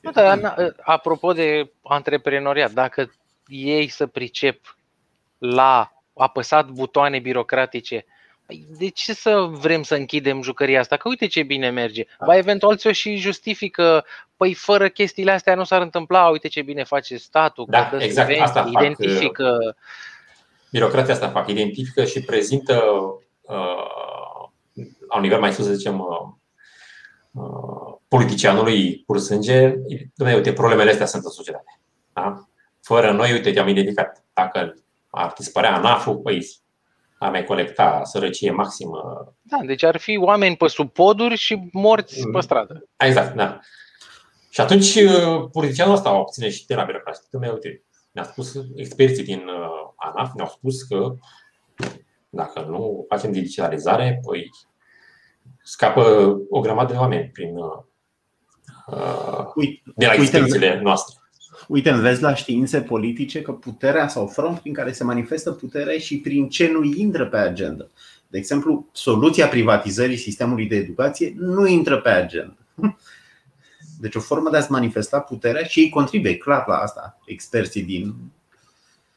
[0.00, 3.12] Nu, dar apropo de antreprenoriat, dacă
[3.46, 4.76] ei să pricep
[5.38, 8.04] la apăsat butoane birocratice,
[8.46, 10.96] păi de ce să vrem să închidem jucăria asta?
[10.96, 12.04] Că uite ce bine merge.
[12.24, 14.04] Ba eventual ți-o și justifică,
[14.36, 18.02] păi fără chestiile astea nu s-ar întâmpla, uite ce bine face statul, da, că dă
[18.02, 19.58] exact, asta identifică.
[19.64, 19.76] Fac,
[20.70, 22.82] birocrația asta fac, identifică și prezintă
[23.40, 24.15] uh,
[25.08, 26.06] la un nivel mai sus, să zicem, uh,
[27.32, 29.74] uh, politicianului pur sânge,
[30.22, 31.80] Dom'le, uite, problemele astea sunt în societate.
[32.12, 32.48] Da?
[32.82, 34.24] Fără noi, uite, te-am identificat.
[34.32, 34.74] Dacă
[35.10, 36.46] ar dispărea ANAF-ul, păi
[37.18, 39.32] ar mai colecta sărăcie maximă.
[39.42, 42.88] Da, deci ar fi oameni pe sub poduri și morți pe stradă.
[42.96, 43.60] Exact, da.
[44.50, 47.28] Și atunci uh, politicianul ăsta obține și de la birocrație.
[47.52, 51.14] Uite, ne-a spus experții din uh, ANAF, ne-au spus că
[52.28, 54.50] dacă nu facem digitalizare, păi
[55.62, 57.82] scapă o grămadă de oameni prin, uh,
[59.94, 61.20] de la experiențele noastre.
[61.68, 66.18] Uite, vezi la științe politice că puterea sau front prin care se manifestă puterea și
[66.18, 67.88] prin ce nu intră pe agenda.
[68.28, 72.56] De exemplu, soluția privatizării sistemului de educație nu intră pe agenda.
[74.00, 78.14] Deci o formă de a-ți manifesta puterea și ei contribuie clar la asta, experții din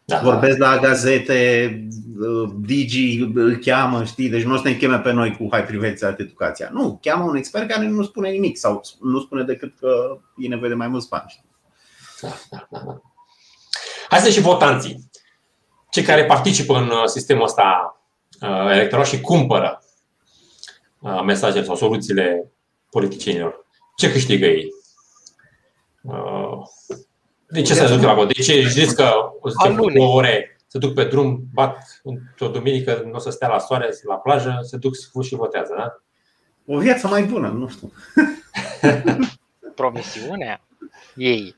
[0.09, 0.19] da.
[0.23, 1.71] Vorbesc la gazete,
[2.19, 5.63] uh, Digi îl cheamă, știi, deci nu o să ne cheme pe noi cu hai
[5.63, 6.69] privatizați educația.
[6.71, 10.69] Nu, cheamă un expert care nu spune nimic sau nu spune decât că e nevoie
[10.69, 11.25] de mai mulți bani.
[11.27, 11.49] Știi?
[12.21, 13.01] Da, da, da.
[14.09, 15.09] Hai să și votanții.
[15.89, 17.99] Cei care participă în uh, sistemul ăsta
[18.41, 19.83] uh, electoral și cumpără
[21.25, 22.51] mesajele sau soluțiile
[22.89, 23.65] politicienilor.
[23.95, 24.69] Ce câștigă ei?
[27.49, 28.27] De ce să duc la vot?
[28.27, 33.03] De ce știți că o să două ore să duc pe drum, bat într-o duminică,
[33.05, 36.01] nu o să stea la soare, la plajă, se duc și votează, da?
[36.73, 37.91] O viață mai bună, nu știu.
[39.75, 40.61] Promisiunea
[41.15, 41.55] ei.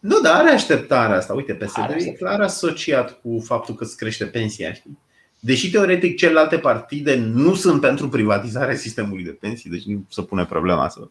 [0.00, 1.34] Nu, dar are așteptarea asta.
[1.34, 4.98] Uite, PSD e clar asociat cu faptul că îți crește pensia, știi?
[5.40, 10.44] Deși teoretic celelalte partide nu sunt pentru privatizarea sistemului de pensii, deci nu se pune
[10.44, 11.10] problema asta.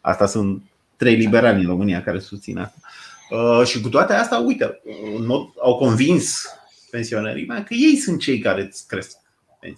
[0.00, 0.62] Asta sunt
[0.96, 2.83] trei liberali în România care susțin asta.
[3.30, 4.80] Uh, și cu toate astea, uite,
[5.62, 6.46] au convins
[6.90, 9.16] pensionarii mei că ei sunt cei care îți cresc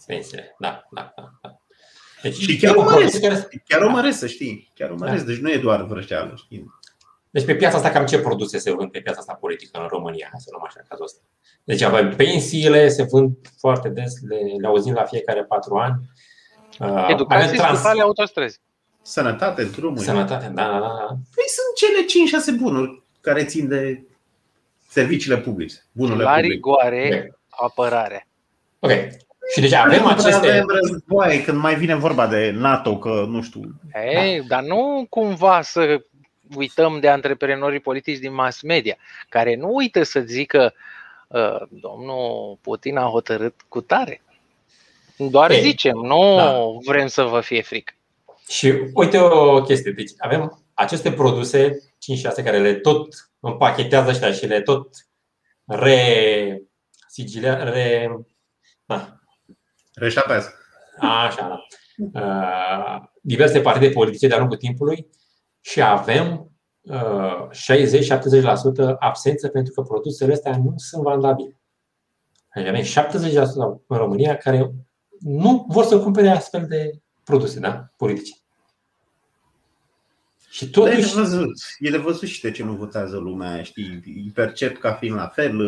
[0.06, 0.54] pensiile.
[0.58, 1.30] Da, da, da.
[1.42, 1.60] da.
[2.22, 3.48] Deci, și chiar o măresc, care...
[3.68, 4.72] chiar o măresc, să știi.
[4.74, 5.30] Chiar o măresc, da.
[5.30, 6.74] deci nu e doar vrăjeală, știi.
[7.30, 10.30] Deci pe piața asta cam ce produse se vând pe piața asta politică în România,
[10.36, 11.20] să luăm așa cazul ăsta.
[11.64, 16.10] Deci avem pensiile, se vând foarte des, le, le auzim la fiecare patru ani.
[16.80, 17.84] Uh, Educație, trans...
[17.84, 18.60] autostrăzi.
[19.02, 20.04] Sănătate, drumuri.
[20.04, 21.06] Sănătate, da, da, da.
[21.34, 22.04] Păi sunt cele
[22.56, 24.02] 5-6 bunuri care țin de
[24.88, 25.74] serviciile publice.
[25.92, 26.52] Bunurile La publice.
[26.52, 28.26] rigoare, apărare.
[28.78, 28.90] Ok.
[29.54, 30.48] Și deja avem aceste...
[30.48, 33.60] Avem războaie când mai vine vorba de NATO, că nu știu...
[34.14, 34.44] Ei, da.
[34.46, 36.02] dar nu cumva să
[36.56, 38.96] uităm de antreprenorii politici din mass media,
[39.28, 40.74] care nu uită să zică
[41.28, 44.22] uh, domnul Putin a hotărât cu tare.
[45.16, 46.58] Doar Ei, zicem, nu da.
[46.84, 47.92] vrem să vă fie frică.
[48.48, 49.92] Și uite o chestie.
[49.92, 51.85] Deci avem aceste produse
[52.40, 54.88] 5-6 care le tot împachetează ăștia și le tot
[55.64, 56.62] re
[57.08, 58.10] sigilea, re
[58.84, 59.20] da.
[59.94, 60.52] Reșapează.
[60.98, 61.60] Așa, da.
[62.20, 65.08] Uh, diverse partide politice de-a lungul timpului
[65.60, 66.50] și avem
[66.88, 66.92] 60-70%
[68.98, 71.60] absență pentru că produsele astea nu sunt vandabile.
[72.54, 73.34] Deci avem 70%
[73.86, 74.72] în România care
[75.18, 76.90] nu vor să cumpere astfel de
[77.24, 77.92] produse, da?
[77.96, 78.34] Politice.
[80.56, 80.96] Și totuși...
[80.96, 84.78] E de văzut, e de văzut și de ce nu votează lumea, știi, îi percep
[84.78, 85.58] ca fiind la fel,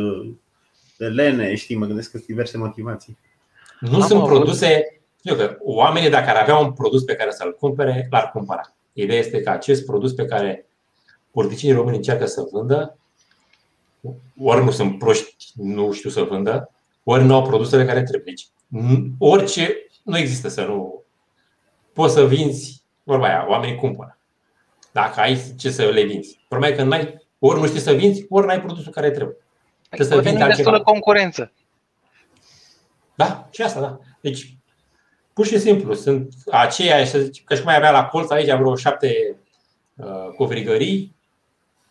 [0.97, 3.19] de lene, știi, mă gândesc că sunt diverse motivații.
[3.81, 4.35] Nu Am sunt avut.
[4.35, 8.75] produse, eu că oamenii dacă ar avea un produs pe care să-l cumpere, l-ar cumpăra.
[8.93, 10.67] Ideea este că acest produs pe care
[11.31, 12.99] politicienii români încearcă să vândă,
[14.43, 16.71] ori nu sunt proști, nu știu să vândă,
[17.05, 18.35] ori nu au produsele care trebuie.
[18.35, 18.49] Deci,
[19.19, 21.03] orice, nu există să nu
[21.93, 24.18] poți să vinzi, vorba aia, oamenii cumpără.
[24.93, 26.41] Dacă ai ce să le vinzi.
[26.49, 29.37] Problema e că n-ai, ori nu știi să vinzi, ori n-ai produsul care trebuie.
[29.91, 31.53] Trebuie să vinzi destulă concurență.
[33.15, 33.99] Da, și asta, da.
[34.21, 34.57] Deci,
[35.33, 38.77] pur și simplu, sunt aceiași, să zic, că și mai avea la colț aici vreo
[38.77, 39.37] șapte
[39.97, 41.15] uh, covrigării,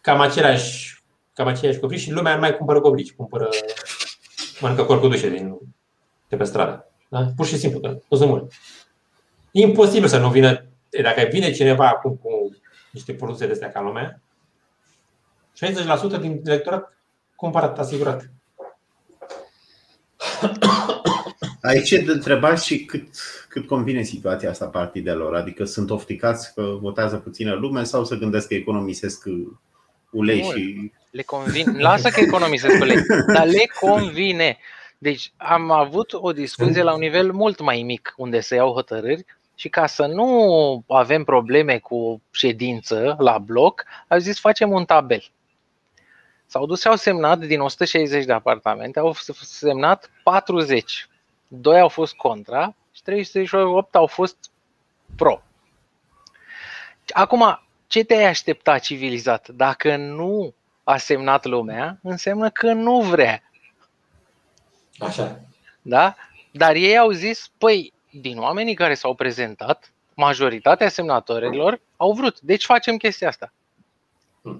[0.01, 3.49] cam aceleași, cam aceiași covrici și lumea nu mai cumpără covrici, cumpără,
[4.59, 5.57] mănâncă corcudușe din,
[6.29, 6.91] de pe stradă.
[7.09, 7.25] Da?
[7.35, 8.57] Pur și simplu, că nu sunt mulți.
[9.51, 10.65] E imposibil să nu vină,
[11.01, 12.55] dacă vine cineva acum cu
[12.97, 14.21] niște produse de astea ca lumea,
[16.17, 16.97] 60% din electorat
[17.35, 18.29] cumpărat, asigurat.
[21.61, 23.07] Aici e de întrebat și cât,
[23.49, 25.35] cât convine situația asta partidelor.
[25.35, 29.23] Adică sunt ofticați că votează puțină lume sau să gândesc că economisesc
[30.11, 30.51] ulei Bun.
[30.55, 30.91] și...
[31.11, 31.79] Le convine.
[31.79, 32.97] Lasă că economisesc ulei,
[33.33, 34.57] dar le convine.
[34.97, 39.25] Deci am avut o discuție la un nivel mult mai mic unde se iau hotărâri
[39.59, 45.23] și ca să nu avem probleme cu ședință la bloc, au zis facem un tabel.
[46.45, 51.07] S-au dus și au semnat din 160 de apartamente, au semnat 40.
[51.47, 54.37] Doi au fost contra și 338 au fost
[55.15, 55.41] pro.
[57.09, 59.49] Acum, ce te-ai aștepta civilizat?
[59.49, 63.43] Dacă nu a semnat lumea, înseamnă că nu vrea.
[64.99, 65.39] Așa.
[65.81, 66.15] Da?
[66.51, 72.39] Dar ei au zis, păi, din oamenii care s-au prezentat, majoritatea semnatorilor au vrut.
[72.39, 73.53] Deci facem chestia asta.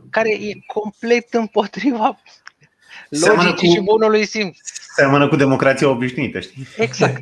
[0.10, 2.20] Care e complet împotriva
[3.10, 4.58] logicii și bunului simț.
[4.96, 6.68] Seamănă cu democrația obișnuită, știi?
[6.78, 7.20] Exact.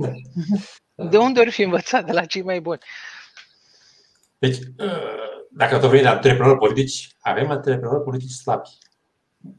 [0.96, 2.06] De unde ori fi învățat?
[2.06, 2.80] De la cei mai buni.
[4.38, 4.58] Deci,
[5.52, 8.70] dacă tot vrei de antreprenori politici, avem antreprenori politici slabi.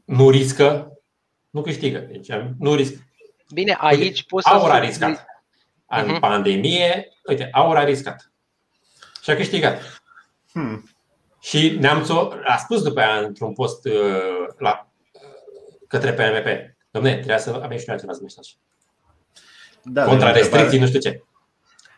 [0.05, 0.91] Nu riscă,
[1.49, 1.99] nu câștigă.
[1.99, 2.27] Deci,
[2.59, 3.07] nu riscă.
[3.53, 4.53] Bine, aici poți să...
[4.53, 5.25] Aur a riscat.
[5.87, 6.19] În uh-huh.
[6.19, 8.31] pandemie, uite, Aur a riscat.
[9.23, 10.01] Și a câștigat.
[10.51, 10.89] Hmm.
[11.41, 14.91] Și Neamțu a spus după aia într-un post uh, la,
[15.87, 16.75] către PMP.
[16.91, 18.47] Domne, trebuie să avem și noi același mesaj.
[19.83, 21.23] Da, Contra restricții, nu știu ce.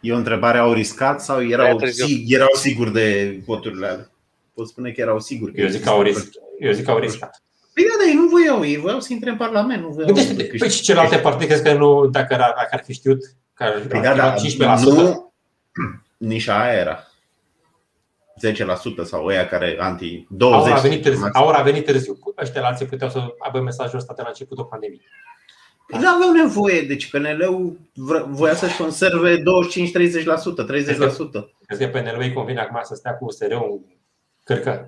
[0.01, 4.11] E o întrebare, au riscat sau erau, sig- erau siguri de voturile alea?
[4.53, 5.53] Pot spune că erau siguri.
[5.53, 7.43] Că eu, zic că au ris- eu zic că au riscat.
[7.73, 9.81] Păi da, dar ei nu voiau, ei voiau să intre în Parlament.
[9.81, 12.93] Nu voiau Gândește-te, păi și celelalte partide crezi că nu, dacă, ar, dacă ar fi
[12.93, 13.23] știut
[13.59, 14.37] că ar păi da, da, 15%?
[14.83, 15.33] Nu,
[16.17, 17.03] nișa aia era.
[19.03, 20.27] 10% sau ăia care anti 20%.
[20.39, 21.29] Aur a venit târziu.
[21.33, 22.19] Aur a venit târziu.
[22.41, 25.01] Ăștia alții puteau să aibă mesajul ăsta de la începutul pandemiei.
[25.87, 27.79] Păi nu aveau nevoie, deci PNL-ul
[28.27, 29.43] voia să-și conserve 25-30%, 30%.
[31.65, 33.81] Crezi că PNL-ul îi convine acum să stea cu USR-ul
[34.43, 34.85] cred că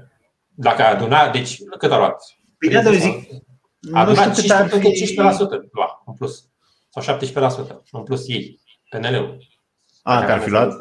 [0.53, 2.23] dacă a adunat, deci cât a luat?
[2.57, 3.27] Bine, dar zic,
[3.93, 5.17] a adunat 15, 15%
[5.71, 6.50] lua, în plus.
[6.93, 7.19] Sau 17%
[7.91, 9.37] în plus ei, PNL-ul.
[10.01, 10.73] A, că ar fi luat?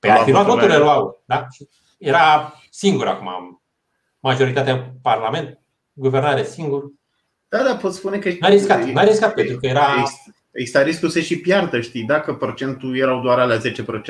[0.00, 1.46] Păi ar fi luat voturile luau, da?
[1.98, 3.62] Era singur acum.
[4.20, 5.60] Majoritatea în Parlament,
[5.92, 6.84] guvernare singur.
[7.48, 8.30] Da, da, pot spune că...
[8.40, 9.86] N-a riscat, n-a riscat pentru că era...
[10.50, 13.60] Exista riscul să și piardă, știi, dacă procentul erau doar alea 10%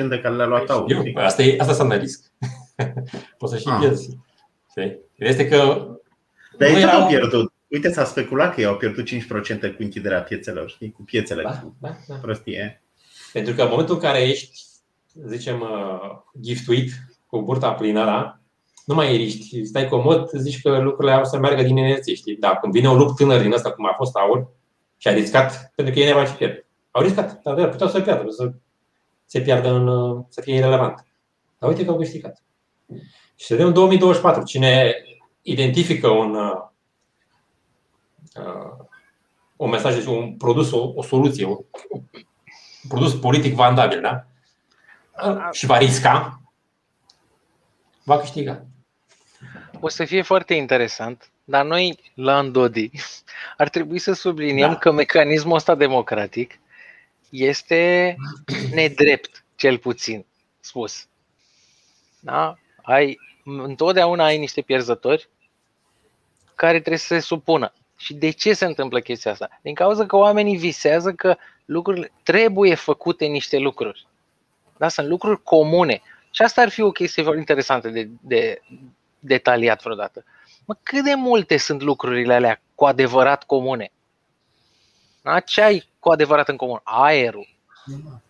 [0.09, 0.87] de care le-a luat au.
[1.15, 2.31] Asta, e, asta înseamnă risc.
[3.37, 3.77] Poți să și ah.
[3.79, 4.17] pierzi.
[5.15, 5.87] Este că.
[6.57, 7.01] Dar ei erau...
[7.01, 7.53] au pierdut.
[7.67, 9.09] Uite, s-a speculat că ei au pierdut 5%
[9.59, 12.15] cu închiderea piețelor, știi, cu piețele, da, cu da, da.
[12.15, 12.81] prostie.
[13.33, 14.61] Pentru că în momentul în care ești,
[15.27, 16.91] zicem, uh, giftuit
[17.25, 18.39] cu burta plină, da?
[18.87, 22.35] nu mai ești, stai comod, zici că lucrurile au să meargă din inerție, știi?
[22.35, 24.47] Da, când vine un lup tânăr din ăsta, cum a fost aur,
[24.97, 26.65] și a riscat, pentru că ei ne și pierd.
[26.91, 28.51] Au riscat, dar puteau să pierdă, să
[29.25, 31.05] se piardă în, uh, să fie irrelevant.
[31.59, 32.43] Dar uite că au câștigat.
[33.35, 34.95] Și să vedem în 2024 cine
[35.41, 36.67] identifică un, uh, uh
[39.55, 41.57] un mesaj, un produs, o, o soluție, un,
[41.89, 42.01] un
[42.87, 44.25] produs politic vandabil, da?
[45.51, 46.41] Și va risca,
[48.03, 48.65] va câștiga.
[49.79, 52.91] O să fie foarte interesant, dar noi, la Andodi,
[53.57, 54.77] ar trebui să subliniem da.
[54.77, 56.59] că mecanismul ăsta democratic
[57.29, 58.15] este
[58.71, 60.25] nedrept, cel puțin
[60.59, 61.07] spus.
[62.19, 62.55] Da?
[62.81, 65.29] Ai întotdeauna ai niște pierzători
[66.55, 67.73] care trebuie să se supună.
[67.97, 69.49] Și de ce se întâmplă chestia asta?
[69.61, 74.07] Din cauza că oamenii visează că lucrurile trebuie făcute niște lucruri.
[74.77, 74.87] Da?
[74.87, 76.01] Sunt lucruri comune.
[76.31, 78.61] Și asta ar fi o chestie foarte interesantă de, de
[79.19, 80.23] detaliat vreodată.
[80.65, 83.91] Mă, cât de multe sunt lucrurile alea cu adevărat comune?
[85.21, 85.39] Da?
[85.39, 86.79] Ce ai cu adevărat în comun?
[86.83, 87.47] Aerul.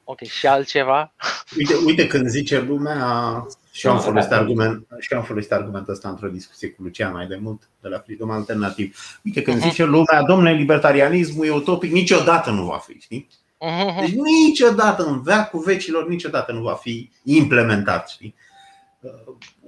[0.10, 1.14] Ok, și altceva?
[1.58, 6.28] Uite, uite când zice lumea, și am folosit, argument, și am folosit argumentul ăsta într-o
[6.28, 9.20] discuție cu Lucian mai de mult, de la Freedom Alternativ.
[9.24, 9.70] Uite, când uh-huh.
[9.70, 13.28] zice lumea, domnule, libertarianismul e utopic, niciodată nu va fi, știi?
[13.30, 14.00] Uh-huh.
[14.00, 18.36] Deci niciodată, în veacul vecilor, niciodată nu va fi implementat, știi?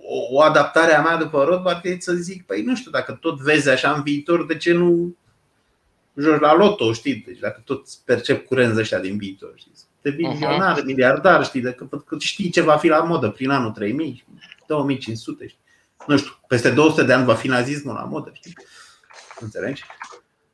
[0.02, 3.39] O, o adaptare a mea după Rothbard e să zic, păi nu știu, dacă tot
[3.39, 5.15] vezi așa în viitor, de ce nu
[6.15, 7.23] joci la loto, știi?
[7.25, 9.88] Deci dacă tot percep curenți ăștia din viitor, știi?
[10.01, 10.85] De milionar, uh-huh.
[10.85, 14.25] miliardar, știi, de că, că știi ce va fi la modă prin anul 3000,
[14.67, 15.59] 2500, știi?
[16.07, 18.53] Nu știu, peste 200 de ani va fi nazismul la modă, știi?
[19.39, 19.83] Înțelegi?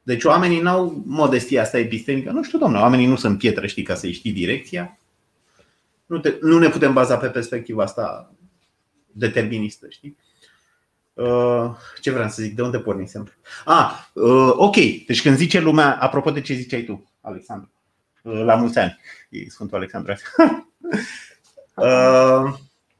[0.03, 2.31] Deci oamenii n-au modestia asta epistemică.
[2.31, 4.97] Nu știu, domnule, oamenii nu sunt pietre, știi, ca să-i știi direcția.
[6.05, 8.33] Nu, te, nu ne putem baza pe perspectiva asta
[9.11, 10.17] deterministă, știi?
[11.13, 12.55] Uh, ce vreau să zic?
[12.55, 13.31] De unde pornisem?
[13.65, 14.75] Ah, uh, ok.
[14.75, 17.74] Deci când zice lumea, apropo de ce ziceai tu, Alexandru, uh,
[18.31, 20.13] la mulți ani, e Sfântul Alexandru.
[21.75, 22.53] uh,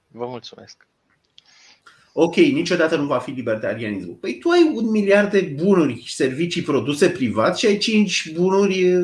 [0.07, 0.87] Vă mulțumesc.
[2.13, 4.15] Ok, niciodată nu va fi libertarianismul.
[4.15, 9.03] Păi tu ai un miliard de bunuri și servicii produse privat și ai cinci bunuri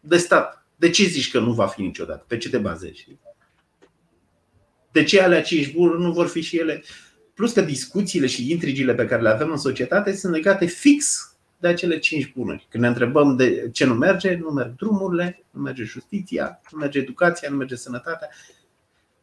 [0.00, 0.66] de stat.
[0.76, 2.24] De ce zici că nu va fi niciodată?
[2.28, 3.18] Pe ce te bazezi?
[4.92, 6.82] De ce alea cinci bunuri nu vor fi și ele?
[7.34, 11.29] Plus că discuțiile și intrigile pe care le avem în societate sunt legate fix
[11.60, 12.66] de acele cinci bunuri.
[12.68, 16.98] Când ne întrebăm de ce nu merge, nu merg drumurile, nu merge justiția, nu merge
[16.98, 18.28] educația, nu merge sănătatea.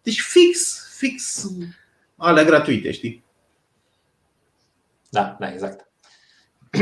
[0.02, 1.48] Deci fix, fix
[2.16, 3.24] alea gratuite, știi?
[5.10, 5.90] Da, da, exact.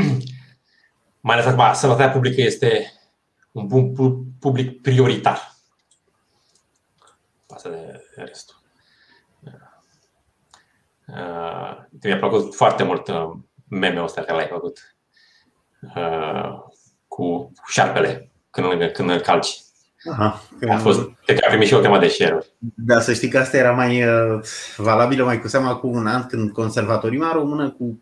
[1.22, 2.94] Mai ales acum, sănătatea publică este
[3.52, 5.56] un bun public prioritar.
[7.46, 8.64] Pasă de restul.
[11.08, 13.32] Uh, mi-a plăcut foarte mult uh,
[13.68, 14.95] meme-ul ăsta care l-ai făcut uh,
[17.08, 19.60] cu șarpele când, când îl calci.
[20.12, 23.30] Aha, a fost, cred că a primit și o temă de share Da, să știi
[23.30, 24.42] că asta era mai uh,
[24.78, 28.00] valabilă mai cu seama cu un an când conservatoria română cu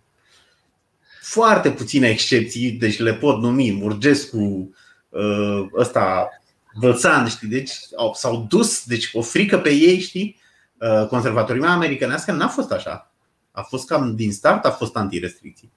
[1.22, 4.74] foarte puține excepții, deci le pot numi Murgescu,
[5.10, 6.30] uh, ăsta,
[6.74, 7.72] Vălțan, știi, deci
[8.13, 10.39] s-au dus, deci o frică pe ei, știi,
[10.78, 13.12] uh, conservatoria americanească n-a fost așa.
[13.52, 15.72] A fost cam din start, a fost anti-restricții.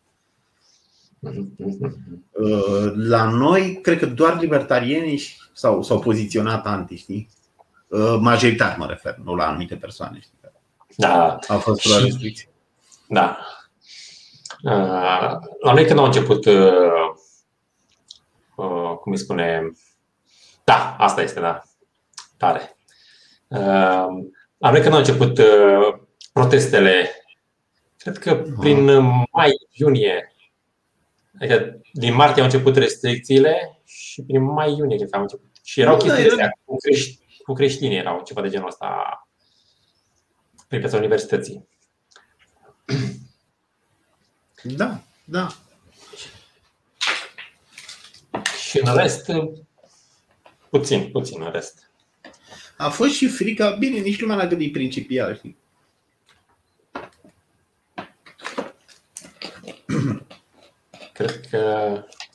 [2.95, 7.29] La noi, cred că doar libertarienii s-au, s-au poziționat anti, știi?
[7.89, 10.39] Uh, majoritar mă refer, nu la anumite persoane, știi?
[10.97, 11.39] Da.
[11.47, 12.49] A fost la restricții.
[13.09, 13.39] Da.
[14.63, 16.57] Uh, la noi când au început, uh,
[19.01, 19.73] cum îi spune,
[20.65, 21.63] da, asta este, da,
[22.37, 22.77] tare.
[24.59, 25.41] La noi când au început
[26.33, 27.11] protestele,
[27.99, 28.85] cred că prin
[29.33, 30.36] mai-iunie,
[31.41, 35.51] adică din martie au început restricțiile și prin mai-iunie cred că au început.
[35.63, 39.21] Și erau chestii astea cu, crești, cu creștini, erau ceva de genul ăsta
[40.69, 41.69] prin piața universității.
[44.63, 45.49] Da, da.
[48.69, 49.33] Și în rest,
[50.71, 51.91] puțin, puțin în rest.
[52.77, 55.57] A fost și frica, bine, nici lumea n-a gândit principial, știi?
[61.17, 61.61] Cred că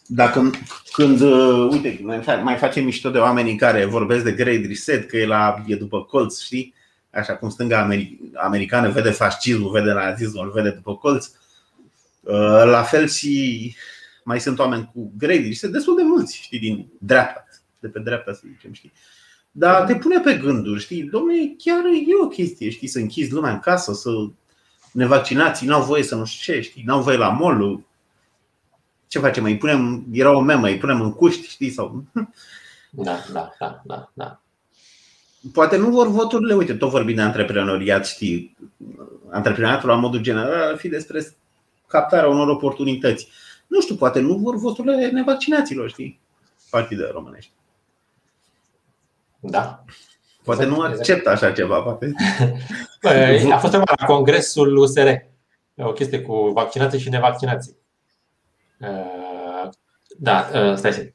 [0.05, 0.51] dacă
[0.93, 1.99] când, uh, uite,
[2.43, 6.03] mai facem mișto de oamenii care vorbesc de Great Reset, că e, la, e după
[6.03, 6.73] colț, știi?
[7.11, 7.89] Așa cum stânga
[8.33, 11.25] americană vede fascismul, vede nazismul, îl vede după colț.
[12.21, 13.75] Uh, la fel și
[14.23, 17.45] mai sunt oameni cu Great Reset, destul de mulți, știi, din dreapta,
[17.79, 18.91] de pe dreapta să zicem, știi?
[19.51, 21.03] Dar te pune pe gânduri, știi?
[21.03, 24.09] Domnule, chiar e o chestie, știi, să închizi lumea în casă, să
[24.91, 27.83] nevaccinații n-au voie să nu știu ce, știi, n-au voie la mall
[29.11, 29.43] ce facem?
[29.43, 31.69] Îi punem, era o memă, îi punem în cuști, știi?
[31.69, 32.03] Sau...
[32.89, 34.41] Da, da, da, da, da.
[35.53, 38.57] Poate nu vor voturile, uite, tot vorbim de antreprenoriat, știi,
[39.29, 41.35] antreprenoriatul la modul general ar fi despre
[41.87, 43.27] captarea unor oportunități.
[43.67, 46.19] Nu știu, poate nu vor voturile nevaccinaților, știi,
[46.69, 47.51] partide românești.
[49.39, 49.83] Da.
[50.43, 52.13] Poate exact, nu acceptă așa ceva, poate.
[53.01, 55.09] Păi, a fost la congresul USR,
[55.75, 57.79] o chestie cu vaccinații și nevaccinații.
[58.81, 59.69] Uh,
[60.17, 61.11] da, uh, stai să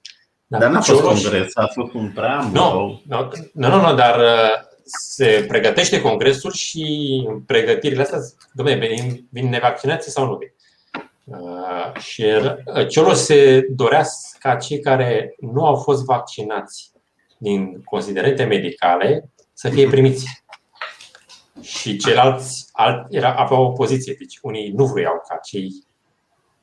[0.48, 2.60] da, dar n-a fost congres, a fost un preambul.
[2.60, 8.18] Nu, nu, nu, nu, dar uh, se pregătește congresul și pregătirile astea,
[8.52, 10.54] domnule, vin, vin nevaccinații sau nu vin?
[11.24, 12.24] Uh, și
[12.88, 14.04] Cioloș se dorea
[14.38, 16.92] ca cei care nu au fost vaccinați
[17.38, 20.44] din considerente medicale să fie primiți.
[21.60, 24.14] Și ceilalți alt, era, aveau o poziție.
[24.18, 25.85] Deci unii nu vreau ca cei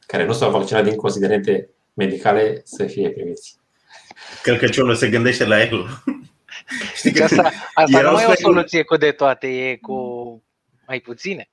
[0.08, 3.58] care nu s-au vaccinat din considerente medicale să fie primiți.
[4.42, 5.88] Cred că Ciolo se gândește la el.
[6.96, 9.94] Știi că asta, asta nu e o soluție cu de toate, e cu
[10.88, 11.50] mai puține.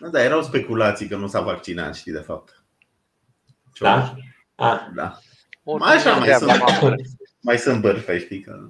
[0.00, 2.64] Da, da, erau speculații că nu s-a vaccinat, știi, de fapt.
[3.78, 4.14] Da?
[4.54, 4.80] Ah.
[4.94, 5.18] Da.
[5.62, 7.00] Mai așa mai sunt,
[7.40, 8.68] mai sunt bărfe, știi că...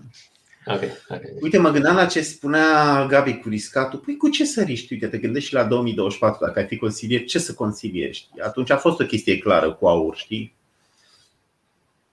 [0.71, 1.33] Okay, okay.
[1.41, 3.99] Uite, mă gândeam la ce spunea Gabi cu riscatul.
[3.99, 4.93] Păi cu ce să riști?
[4.93, 8.15] Uite, te gândești și la 2024, dacă ai fi consilier, ce să consilieri?
[8.15, 8.41] Știi?
[8.41, 10.55] Atunci a fost o chestie clară cu aur, știi?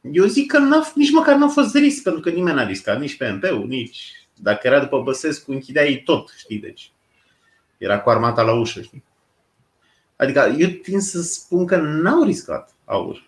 [0.02, 3.18] Eu zic că n-a, nici măcar n-a fost risc, pentru că nimeni n-a riscat, nici
[3.18, 4.12] PMP-ul, nici...
[4.42, 6.60] Dacă era după Băsescu, închideai tot, știi?
[6.60, 6.92] Deci
[7.78, 9.04] era cu armata la ușă, știi?
[10.16, 13.25] Adică eu tind să spun că n-au riscat aur.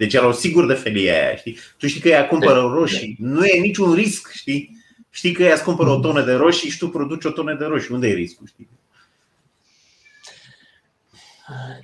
[0.00, 1.58] Deci erau sigur de felia aia, știi?
[1.78, 4.84] Tu știi că ea cumpără roșii, nu e niciun risc, știi?
[5.10, 7.64] Știi că ea îți cumpără o tonă de roșii și tu produci o tonă de
[7.64, 7.94] roșii.
[7.94, 8.68] Unde e riscul, știi?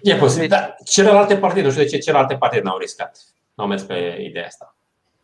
[0.02, 3.18] E posibil, dar celelalte partide, nu știu de ce celelalte partide n-au riscat.
[3.54, 4.76] Nu mers pe ideea asta.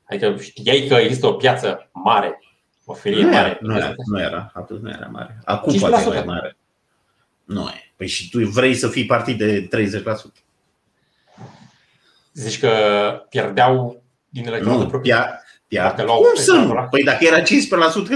[0.04, 2.40] Adică știai că există o piață mare,
[2.84, 3.48] o felie nu mare.
[3.48, 5.38] Era, nu, era, nu era, atunci nu era mare.
[5.44, 6.56] Acum poate era mare.
[7.44, 7.92] Nu e.
[7.96, 9.68] Păi și tu vrei să fii partid de
[10.38, 10.42] 30%.
[12.32, 12.70] Zici că
[13.28, 15.12] pierdeau din electoratul nu, proprie?
[15.12, 16.86] Pia, pia, cum să nu?
[16.90, 17.44] Păi dacă era 15%,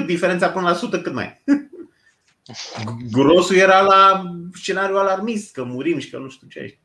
[0.06, 1.42] diferența până la 100 cât mai?
[3.10, 4.22] Grosul era la
[4.54, 6.78] scenariul alarmist, că murim și că nu știu ce.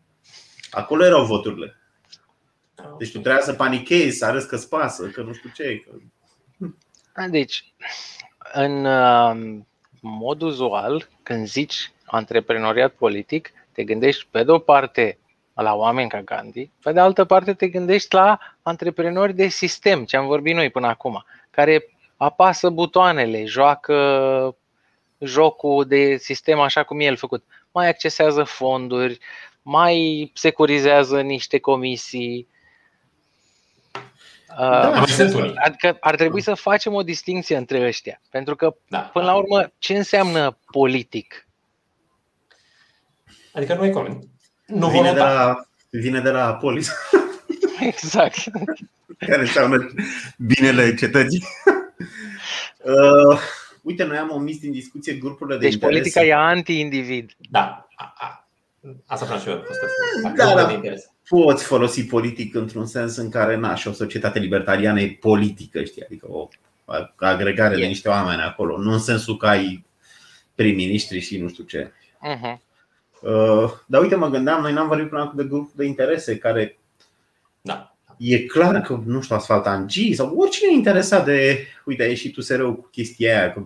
[0.71, 1.75] Acolo erau voturile.
[2.97, 5.83] Deci tu trebuia să panichezi, să arăți că spasă, că nu știu ce.
[5.85, 7.27] Că...
[7.27, 7.73] Deci,
[8.53, 9.59] în uh,
[10.01, 15.17] mod uzual, când zici antreprenoriat politic, te gândești pe de o parte
[15.53, 20.17] la oameni ca Gandhi, pe de altă parte te gândești la antreprenori de sistem, ce
[20.17, 21.85] am vorbit noi până acum, care
[22.17, 24.55] apasă butoanele, joacă
[25.19, 27.43] jocul de sistem așa cum e el făcut.
[27.71, 29.19] Mai accesează fonduri,
[29.61, 32.47] mai securizează niște comisii.
[34.57, 35.03] Da,
[35.35, 38.21] uh, adică ar trebui să facem o distinție între ăștia.
[38.29, 41.47] Pentru că, da, până la urmă, ce înseamnă politic?
[43.53, 44.29] Adică nu economic.
[44.71, 46.91] Nu vine de, la, vine de la polis.
[47.79, 48.37] Exact.
[49.17, 49.87] Care înseamnă
[50.37, 51.43] binele cetății.
[52.83, 53.39] Uh,
[53.81, 55.95] uite, noi am omis din discuție grupurile de Deci interes.
[55.97, 57.31] politica e anti-individ.
[57.49, 57.87] Da.
[59.05, 59.63] Asta vreau și eu.
[60.35, 60.79] Da, da.
[61.29, 66.03] Poți folosi politic într-un sens în care, na, și o societate libertariană e politică, știi?
[66.03, 66.47] Adică o
[67.15, 67.79] agregare e.
[67.79, 68.77] de niște oameni acolo.
[68.77, 69.85] Nu în sensul că ai
[70.55, 71.91] prim-ministri și nu știu ce.
[71.91, 72.57] Uh-huh.
[73.21, 76.79] Uh, dar uite, mă gândeam, noi n-am vorbit până acum de grup de interese care
[77.61, 77.95] da.
[78.17, 82.35] E clar că, nu știu, asfalt Angi sau oricine e interesat de, uite, a ieșit
[82.35, 83.63] usr cu chestia aia, că,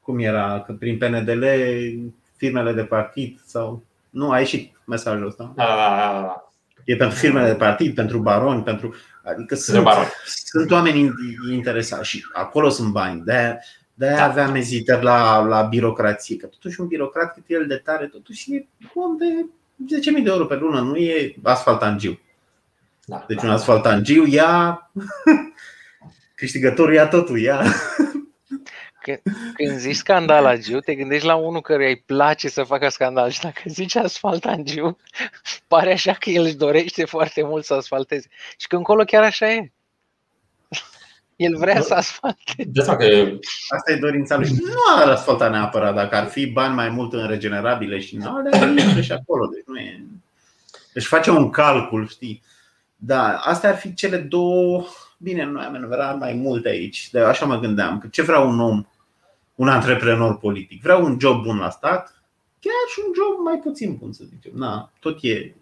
[0.00, 1.44] cum era, că prin PNDL
[2.36, 5.52] firmele de partid sau, nu, a ieșit mesajul ăsta.
[5.56, 6.50] Da, da, da, da.
[6.84, 8.94] E pentru firmele de partid, pentru baroni, pentru.
[9.24, 10.08] Adică sunt, baroni.
[10.24, 11.12] sunt oameni
[11.52, 13.22] interesați și acolo sunt bani.
[13.24, 13.58] De
[13.98, 14.24] de da.
[14.24, 18.68] aveam ezitări la, la birocrație, că totuși un birocrat cât el de tare, totuși e
[18.94, 19.46] om de
[20.18, 22.20] 10.000 de euro pe lună, nu e asfaltangiu.
[23.04, 24.90] Da, deci da, un asfaltangiu ia
[26.34, 27.62] câștigătorul ia totul, ia
[29.54, 33.62] când zici scandalagiu, te gândești la unul care îi place să facă scandal și dacă
[33.64, 34.98] zici asfaltangiu,
[35.68, 38.28] pare așa că el își dorește foarte mult să asfalteze.
[38.58, 39.72] Și că încolo chiar așa e.
[41.36, 42.64] El vrea să asfalte.
[42.66, 43.38] De că...
[43.68, 44.50] Asta e dorința lui.
[44.50, 45.94] Nu ar asfalta neapărat.
[45.94, 49.46] Dacă ar fi bani mai mult în regenerabile și nu are și acolo.
[49.46, 50.04] Deci nu e.
[50.92, 52.42] Deci face un calcul, știi?
[52.96, 54.84] Da, astea ar fi cele două.
[55.18, 57.98] Bine, noi am enumerat mai multe aici, dar așa mă gândeam.
[57.98, 58.86] Că ce vrea un om,
[59.54, 60.82] un antreprenor politic?
[60.82, 62.22] Vreau un job bun la stat,
[62.60, 64.52] chiar și un job mai puțin bun, să zicem.
[64.54, 65.54] Na, tot e.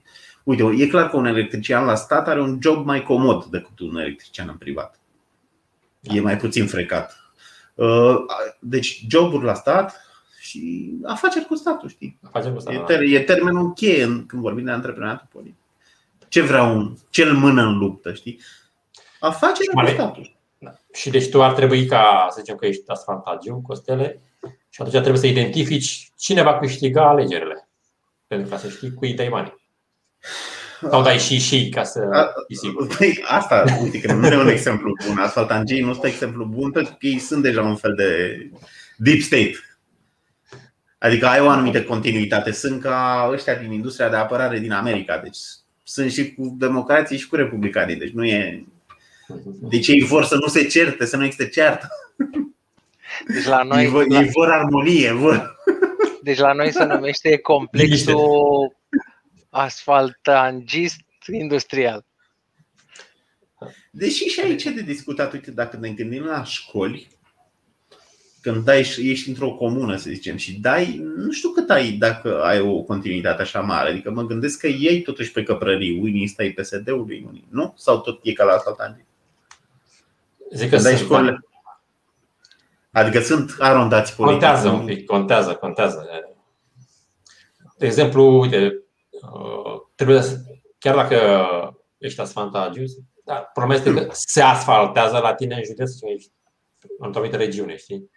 [0.42, 3.96] Uite, e clar că un electrician la stat are un job mai comod decât un
[3.96, 4.98] electrician în privat
[6.12, 7.18] e mai puțin frecat.
[7.74, 8.16] Uh,
[8.59, 10.00] deci joburi la stat
[10.38, 12.18] și afaceri cu statul, știi?
[12.22, 15.59] Afaceri cu statul, e, ter- e termenul cheie când vorbim de antreprenoriatul politic.
[16.28, 18.40] Ce vrea un cel mână în luptă, știi?
[19.20, 20.36] Afaceri cu statul.
[20.59, 20.74] Da.
[20.92, 24.20] Și deci tu ar trebui ca, să zicem că ești asfaltagiu, Costele,
[24.70, 27.68] și atunci trebuie să identifici cine va câștiga alegerile.
[28.26, 29.55] Pentru ca să știi cui dai bani.
[30.91, 32.97] Sau dai și și ca să fii sigur.
[32.97, 35.18] Păi, asta, uite că nu e un exemplu bun.
[35.18, 38.39] Asfaltangii nu este exemplu bun pentru că ei sunt deja un fel de
[38.97, 39.55] deep state.
[40.99, 42.53] Adică ai o anumită continuitate.
[42.53, 45.18] Sunt ca ăștia din industria de apărare din America.
[45.18, 45.39] Deci
[45.82, 47.97] sunt și cu democrații și cu republicanii.
[47.97, 48.64] Deci nu e.
[49.45, 51.89] Deci ei vor să nu se certe, să nu existe ceartă.
[53.26, 55.12] Deci la noi, ei, vor, la, ei vor armonie.
[55.12, 55.57] Vor.
[56.22, 58.76] Deci la noi se numește complexul
[59.55, 61.00] asfaltangist
[61.32, 62.05] industrial.
[63.90, 67.09] Deși și aici e de discutat, uite, dacă ne gândim la școli,
[68.40, 72.61] când dai, ești într-o comună, să zicem, și dai, nu știu cât ai dacă ai
[72.61, 73.90] o continuitate așa mare.
[73.90, 77.74] Adică mă gândesc că ei totuși pe căprării, unii stai PSD-ului, unii, nu?
[77.76, 79.09] Sau tot e ca la asfaltangist?
[80.52, 81.38] Zic că sunt școli,
[82.90, 84.40] Adică sunt arondați politici.
[84.40, 86.09] Contează un pic, contează, contează.
[87.78, 88.84] De exemplu, uite, uh,
[89.94, 90.36] trebuie să,
[90.78, 91.18] chiar dacă
[91.98, 92.84] ești asfaltagiu,
[93.24, 96.32] dar problema este că se asfaltează la tine în județ și ești
[96.98, 98.10] într-o anumită regiune, știi?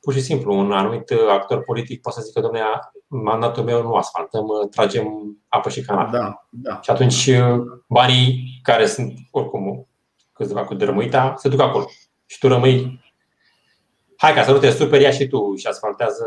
[0.00, 2.64] Pur și simplu, un anumit actor politic poate să zică, domnule,
[3.06, 6.10] mandatul meu nu asfaltăm, tragem apă și canal.
[6.10, 6.80] Da, da.
[6.82, 9.88] Și atunci uh, banii care sunt oricum
[10.32, 11.86] câțiva cu dărâmuita se duc acolo.
[12.26, 13.04] Și tu rămâi
[14.16, 16.24] hai ca să nu te superia și tu și asfaltează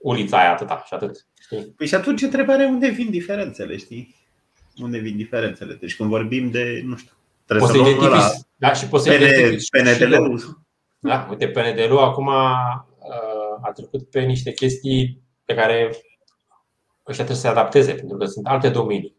[0.00, 1.26] ulița aia atâta și atât.
[1.40, 1.72] Știi?
[1.76, 4.14] Păi și atunci întrebarea unde vin diferențele, știi?
[4.82, 5.74] Unde vin diferențele?
[5.74, 7.12] Deci când vorbim de, nu știu,
[7.46, 10.64] trebuie poți să, să identifici, da, și poți să identifici PNDL-ul.
[10.98, 12.32] Da, uite, PNDL-ul acum uh,
[13.62, 15.90] a trecut pe niște chestii pe care
[17.08, 19.16] ăștia trebuie să se adapteze, pentru că sunt alte domenii.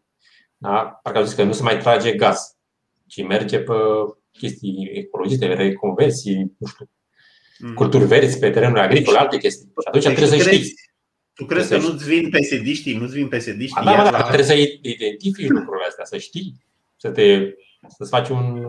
[0.56, 0.98] Da?
[1.02, 2.56] Parcă au zis că nu se mai trage gaz,
[3.06, 3.72] ci merge pe
[4.32, 6.90] chestii ecologiste, reconversii, nu știu,
[7.58, 7.74] Mm.
[7.74, 9.66] culturi verzi pe terenuri agricole, alte chestii.
[9.66, 10.74] Și atunci deci trebuie să știți.
[11.34, 13.84] Tu crezi că nu-ți vin pesediștii, nu-ți vin pesediștii?
[13.84, 16.54] Da, da, da, trebuie să identifici lucrurile astea, să știi,
[16.96, 17.54] să te,
[17.96, 18.64] să-ți faci un,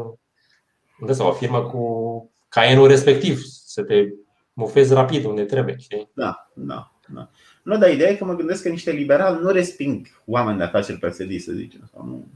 [0.99, 4.07] unde sau o firmă cu caienul respectiv, să te
[4.53, 6.09] mufezi rapid unde trebuie, știi?
[6.13, 7.29] Da, da, da.
[7.63, 10.97] Nu, dar ideea e că mă gândesc că niște liberali nu resping oameni de afaceri
[10.97, 11.89] PSD, să zicem.
[11.93, 12.27] Sau nu.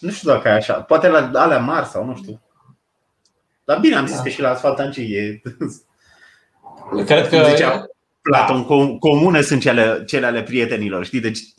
[0.00, 0.82] nu știu dacă e așa.
[0.82, 2.40] Poate la alea mari sau nu știu.
[3.70, 4.22] Dar bine, am zis da.
[4.22, 5.42] că și la asfaltancii e...
[7.06, 7.46] Cred că...
[7.48, 7.86] Zicea
[8.22, 11.20] Platon, com- comune sunt cele, cele ale prietenilor, știi?
[11.20, 11.40] Deci...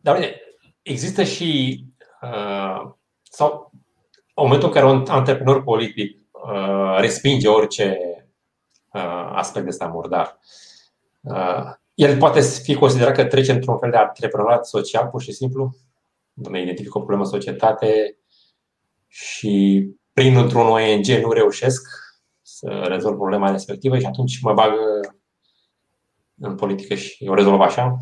[0.00, 0.40] Dar bine,
[0.82, 1.84] există și
[2.22, 2.90] uh,
[3.22, 3.70] sau
[4.34, 7.98] în momentul în care un antreprenor politic uh, respinge orice
[8.92, 10.38] uh, aspect de ăsta murdar,
[11.20, 15.74] uh, el poate fi considerat că trece într-un fel de antreprenoriat social, pur și simplu?
[16.40, 18.18] Domnule, identific o problemă în societate
[19.08, 21.88] și prin într-un ONG nu reușesc
[22.42, 24.72] să rezolv problema respectivă și atunci mă bag
[26.40, 27.96] în politică și o rezolv așa.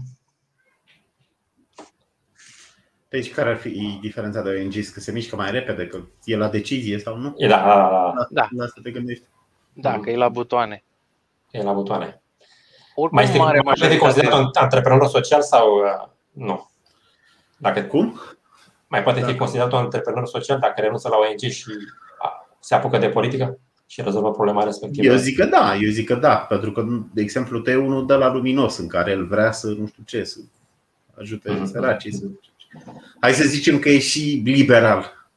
[3.09, 4.75] Deci care ar fi diferența de ONG?
[4.93, 7.35] Că se mișcă mai repede, că e la decizie sau nu?
[7.37, 8.13] E da, da, da.
[8.17, 8.27] da.
[8.31, 8.49] da.
[8.51, 9.25] La asta te gândești.
[9.73, 10.85] Da, că e la butoane.
[11.51, 12.23] E la butoane.
[12.95, 16.68] Oricum mai este, mare mai considerat un antreprenor social sau uh, nu?
[17.59, 18.21] Dacă Cum?
[18.89, 21.65] Mai poate fi considerat un antreprenor social dacă renunță la ONG și
[22.61, 25.07] se apucă de politică și rezolvă problema respectivă?
[25.13, 28.15] Eu zic că da, eu zic că da, pentru că, de exemplu, te unul de
[28.15, 30.39] la luminos în care el vrea să, nu știu ce, să
[31.15, 31.65] ajute mm-hmm.
[31.65, 32.13] săracii.
[32.13, 32.25] Să...
[33.21, 35.29] Hai să zicem că e și liberal.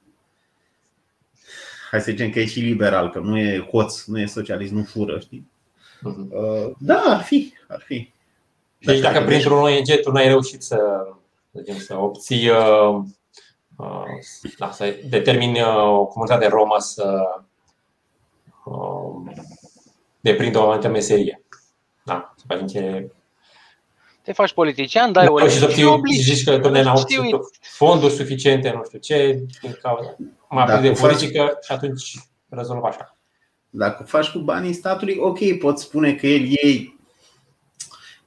[1.92, 4.84] Hai să zicem că e și liberal, că nu e hoț, nu e socialist, nu
[4.84, 5.52] fură, știi?
[5.98, 6.72] Mm-hmm.
[6.78, 8.12] Da, ar fi, ar fi.
[8.78, 10.78] Deci dacă, dacă printr-un ONG tu n-ai reușit să
[11.54, 13.04] zicem, să obții, uh,
[13.78, 14.06] uh,
[14.58, 17.24] da, să determini uh, o comunitate romă să
[20.20, 21.44] deprindă o anumită meserie.
[22.04, 23.12] Da, să faci niște
[24.22, 27.04] te faci politician, dai da, o și să obții, zici că domnule, n-au
[27.62, 30.16] fonduri suficiente, nu știu ce, din cauza
[30.50, 31.64] mă de politică faci...
[31.64, 32.16] și atunci
[32.50, 33.18] rezolv așa.
[33.70, 36.94] Dacă faci cu banii statului, ok, poți spune că el e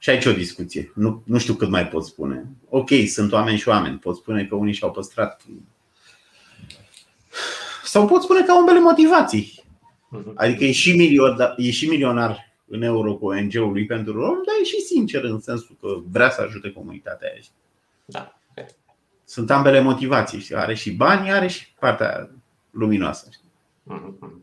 [0.05, 0.93] și aici o discuție.
[0.95, 2.47] Nu, nu știu cât mai pot spune.
[2.69, 3.99] Ok, sunt oameni și oameni.
[3.99, 5.43] Pot spune că unii și-au păstrat.
[7.85, 9.65] Sau pot spune că au ambele motivații.
[10.09, 10.33] Mhm.
[10.35, 14.55] Adică e și, milionar, e și milionar în euro cu ONG-ul lui pentru rom, dar
[14.61, 17.41] e și sincer în sensul că vrea să ajute comunitatea aia.
[18.05, 18.41] Da.
[19.25, 20.55] Sunt ambele motivații.
[20.55, 22.31] Are și bani, are și partea
[22.71, 23.29] luminoasă.
[23.83, 24.43] Mhm.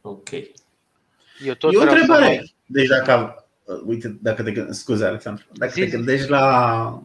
[0.00, 0.28] Ok.
[1.44, 2.42] Eu tot e o întrebare.
[2.44, 2.50] Să...
[2.66, 3.44] Deci dacă,
[3.84, 5.80] uite, dacă te, scuze, Alexandru, dacă Zi.
[5.80, 7.02] te gândești la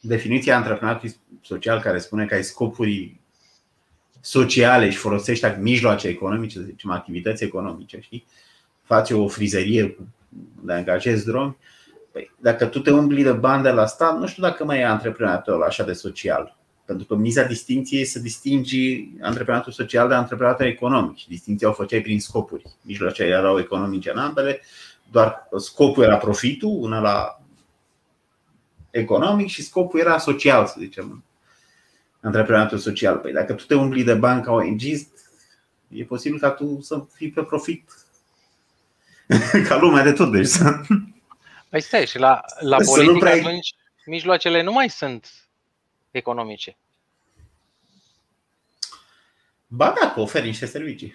[0.00, 3.20] definiția antreprenoriatului social care spune că ai scopuri
[4.20, 8.26] sociale și folosești mijloace economice, să zicem, activități economice, știi?
[8.82, 9.98] Faci o frizerie
[10.62, 11.56] de angajezi dromi,
[12.12, 14.84] păi, dacă tu te umbli de bani de la stat, nu știu dacă mai e
[14.84, 16.56] antreprenoriatul așa de social.
[16.84, 21.26] Pentru că miza distinției e să distingi antreprenatul social de antreprenatul economic.
[21.26, 22.62] Distinția o făceai prin scopuri.
[22.80, 24.60] Mijloacele erau economice în ambele,
[25.10, 27.40] doar scopul era profitul, una la
[28.90, 31.24] economic și scopul era social, să zicem,
[32.20, 33.16] antreprenoriatul social.
[33.16, 34.80] Păi dacă tu te umpli de bani ca ong
[35.88, 37.90] e posibil ca tu să fii pe profit
[39.68, 40.32] ca lumea de tot.
[40.32, 40.80] Deci să...
[41.68, 43.34] Păi stai, și la, la politică prea...
[43.34, 43.74] atunci
[44.06, 45.26] mijloacele nu mai sunt
[46.12, 46.76] economice.
[49.66, 51.12] Ba da, că oferi niște servicii.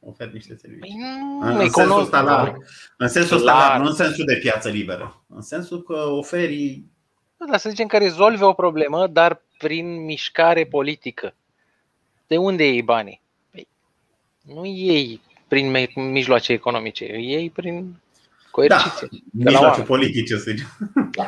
[0.00, 0.80] Oferi niște servicii.
[0.80, 2.54] Păi nu, în, sensul ăsta la,
[2.96, 5.22] în sensul ăsta la, nu în sensul de piață liberă.
[5.28, 6.82] În sensul că oferi.
[7.50, 11.34] Da, să zicem că rezolve o problemă, dar prin mișcare politică.
[12.26, 13.20] De unde iei banii?
[13.50, 13.68] Păi,
[14.42, 18.00] nu iei prin mijloace economice, iei prin
[18.50, 19.08] coerciție.
[19.10, 20.66] Da, mijloace politice, să zicem.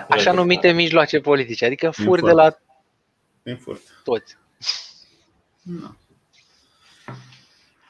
[0.09, 2.59] Așa numite mijloace politice, adică furi de la
[4.05, 4.37] toți.
[5.63, 5.97] Nu.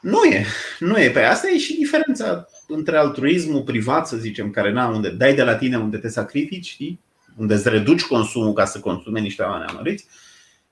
[0.01, 0.47] Nu e.
[0.79, 1.11] Nu e.
[1.11, 5.43] Pe asta e și diferența între altruismul privat, să zicem, care na, unde dai de
[5.43, 7.01] la tine, unde te sacrifici, știi?
[7.39, 10.07] unde îți reduci consumul ca să consume niște oameni amăriți,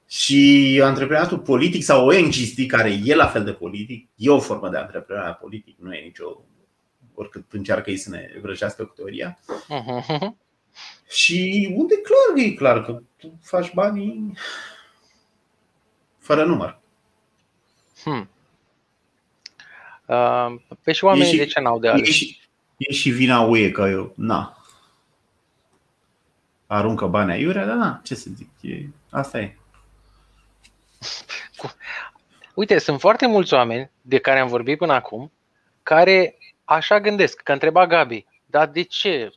[0.08, 2.32] și antreprenoriatul politic sau ong
[2.66, 6.44] care e la fel de politic, e o formă de antreprenoriat politic, nu e nicio
[7.14, 9.38] oricât încearcă ei să ne vrăjească cu teoria.
[9.38, 10.44] Uh-huh.
[11.08, 14.36] Și unde clar e clar că tu faci banii
[16.26, 16.78] fără număr.
[18.02, 18.30] Hmm.
[20.06, 22.08] Uh, pe și oamenii și, de ce n-au de ales?
[22.08, 22.40] E și,
[22.76, 24.56] e și vina UE că eu, na,
[26.66, 29.56] aruncă bani aiurea, dar na, ce să zic, e, asta e.
[32.54, 35.32] Uite, sunt foarte mulți oameni de care am vorbit până acum
[35.82, 39.30] care așa gândesc, că întreba Gabi, dar de ce?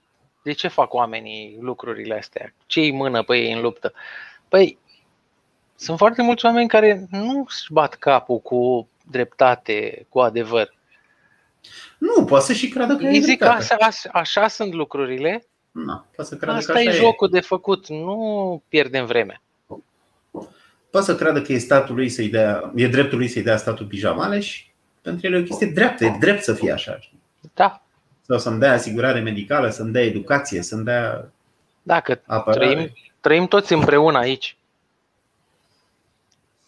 [0.43, 2.53] De ce fac oamenii lucrurile astea?
[2.65, 3.93] Ce îi mână pe ei în luptă?
[4.47, 4.77] Păi,
[5.79, 10.73] sunt foarte mulți oameni care nu își bat capul cu dreptate, cu adevăr.
[11.97, 13.77] Nu, poate să și creadă că Ei zic că așa,
[14.11, 15.45] așa sunt lucrurile.
[15.71, 17.31] Nu, poate să creadă Asta că așa e jocul e.
[17.31, 19.41] de făcut, nu pierdem vreme.
[20.89, 23.85] Poate să creadă că e statul lui să-i dea, e dreptul lui să-i dea statul
[23.85, 24.71] pijamale și
[25.01, 26.99] pentru el e o chestie dreaptă, e drept să fie așa.
[27.53, 27.81] Da.
[28.21, 31.31] Sau să-mi dea asigurare medicală, să-mi dea educație, să-mi dea
[31.81, 32.21] Dacă
[32.51, 34.57] trăim, trăim toți împreună aici.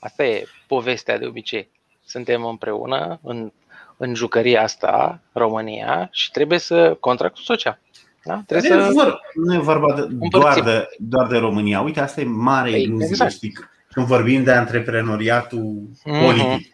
[0.04, 1.70] Asta e povestea de obicei.
[2.06, 3.52] Suntem împreună în,
[3.98, 7.80] în jucăria asta, România, și trebuie să contractul social.
[8.24, 8.44] Da?
[8.48, 8.92] Trebuie nu, să...
[8.92, 11.82] vor, nu e vorba de, doar, de, doar de România.
[11.82, 13.32] Uite, asta e mare păi, iluzie, exact.
[13.32, 13.54] știi?
[13.92, 16.26] Când vorbim de antreprenoriatul mm-hmm.
[16.26, 16.74] politic.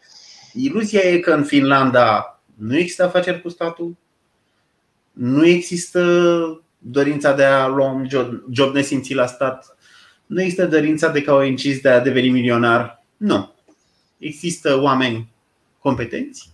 [0.53, 3.97] Iluzia e că în Finlanda nu există afaceri cu statul,
[5.11, 6.01] nu există
[6.77, 9.77] dorința de a lua un job, job nesimțit la stat,
[10.25, 13.03] nu există dorința de ca o incis de a deveni milionar.
[13.17, 13.53] Nu.
[14.17, 15.29] Există oameni
[15.79, 16.49] competenți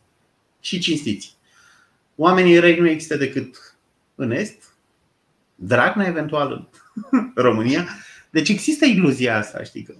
[0.59, 1.35] și cinstiți.
[2.15, 3.75] Oamenii răi nu există decât
[4.15, 4.73] în Est,
[5.55, 6.69] Dragnea eventual
[7.11, 7.87] în România.
[8.29, 9.83] Deci există iluzia asta, știi?
[9.83, 9.93] Că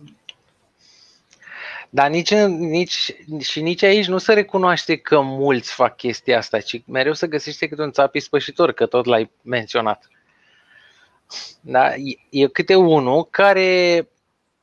[1.95, 6.82] dar nici, nici, și nici aici nu se recunoaște că mulți fac chestia asta, ci
[6.86, 10.07] mereu se găsește câte un țap ispășitor, că tot l-ai menționat.
[11.61, 11.93] Da?
[12.30, 14.07] E câte unul care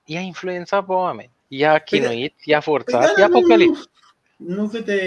[0.05, 1.31] i-a influențat pe oameni.
[1.53, 3.91] I-a păi chinuit, i-a forțat, păi da, i-a păcălit.
[4.37, 5.01] Nu, nu vede,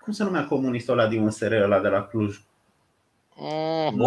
[0.00, 2.36] cum se numea comunistul ăla din USR ăla de la Cluj?
[3.36, 3.96] Mm.
[3.96, 4.06] Nu,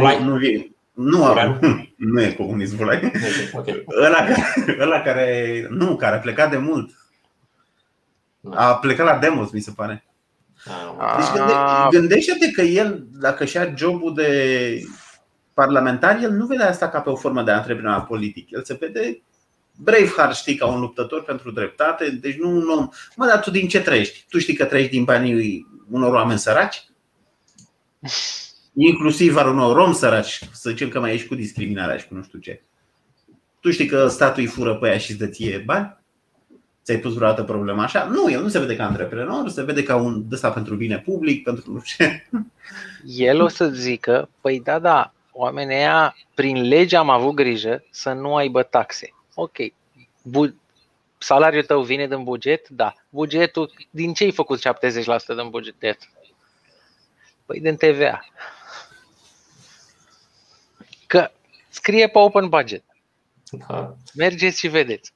[0.94, 1.60] nu, nu,
[2.14, 3.12] nu e comunist Bulai.
[3.54, 3.86] Okay.
[4.06, 4.28] Ăla,
[4.80, 6.92] ăla care, nu, care a plecat de mult
[8.56, 10.06] a plecat la Demos, mi se pare.
[10.98, 11.54] Ah, deci gânde,
[11.90, 14.82] gândește-te că el, dacă și-a jobul de
[15.54, 18.52] parlamentar, el nu vede asta ca pe o formă de antreprenor politic.
[18.52, 19.22] El se vede
[19.78, 22.90] Braveheart, știi, ca un luptător pentru dreptate, deci nu un om.
[23.16, 24.26] Mă, dar tu din ce trăiești?
[24.30, 26.86] Tu știi că trăiești din banii unor oameni săraci?
[28.74, 32.24] Inclusiv al unor rom săraci, să zicem că mai ești cu discriminarea și cu nu
[32.24, 32.62] știu ce.
[33.60, 35.98] Tu știi că statul îi fură pe aia și îți dă ție bani?
[36.84, 38.04] Ți-ai pus vreodată problema așa?
[38.04, 41.44] Nu, el nu se vede ca antreprenor, se vede ca un ăsta pentru bine public,
[41.44, 42.30] pentru nu știu ce.
[43.06, 48.12] El o să zică, păi da, da, oamenii ăia, prin lege am avut grijă să
[48.12, 49.14] nu aibă taxe.
[49.40, 49.58] Ok,
[50.22, 50.56] Bu-
[51.18, 52.70] salariul tău vine din buget?
[52.70, 52.94] Da.
[53.10, 55.76] Bugetul, din ce ai făcut 70% din buget?
[57.46, 58.26] Păi din TVA.
[61.08, 61.32] Că
[61.70, 62.84] scrie pe open budget.
[63.52, 63.96] Da.
[64.14, 65.14] Mergeți și vedeți.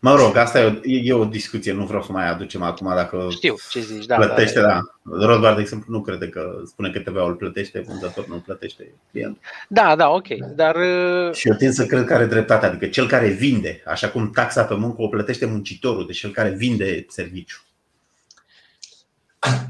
[0.00, 3.26] Mă rog, asta e o, e o discuție, nu vreau să mai aducem acum dacă
[3.30, 4.16] Știu ce zici, da.
[4.16, 4.66] Plătește, da.
[4.66, 4.80] da.
[5.26, 9.38] Rodbar, de exemplu, nu crede că spune că TVA-ul plătește, vânzător nu plătește client.
[9.68, 10.28] Da, da, ok.
[10.54, 10.74] Dar...
[10.74, 14.30] Uh, Și eu tind să cred că are dreptate, adică cel care vinde, așa cum
[14.30, 17.62] taxa pe muncă o plătește muncitorul, deci cel care vinde serviciu.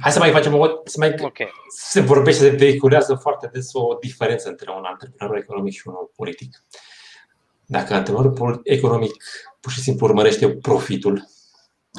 [0.00, 0.66] Hai să mai facem o.
[0.84, 1.52] Să mai, okay.
[1.68, 6.62] Se vorbește, se vehiculează foarte des o diferență între un antreprenor economic și unul politic.
[7.70, 9.24] Dacă antreprenorul economic
[9.60, 11.28] pur și simplu urmărește profitul,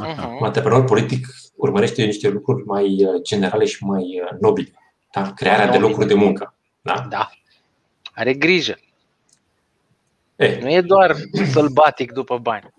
[0.04, 0.40] uh-huh.
[0.40, 4.72] un antreprenor politic urmărește niște lucruri mai uh, generale și mai uh, nobile.
[5.12, 5.34] Da?
[5.34, 5.84] Crearea Nobile.
[5.84, 6.56] de locuri de muncă.
[6.82, 7.06] Da?
[7.10, 7.30] da.
[8.14, 8.80] Are grijă.
[10.36, 10.60] E.
[10.62, 11.16] Nu e doar
[11.52, 12.74] sălbatic după bani.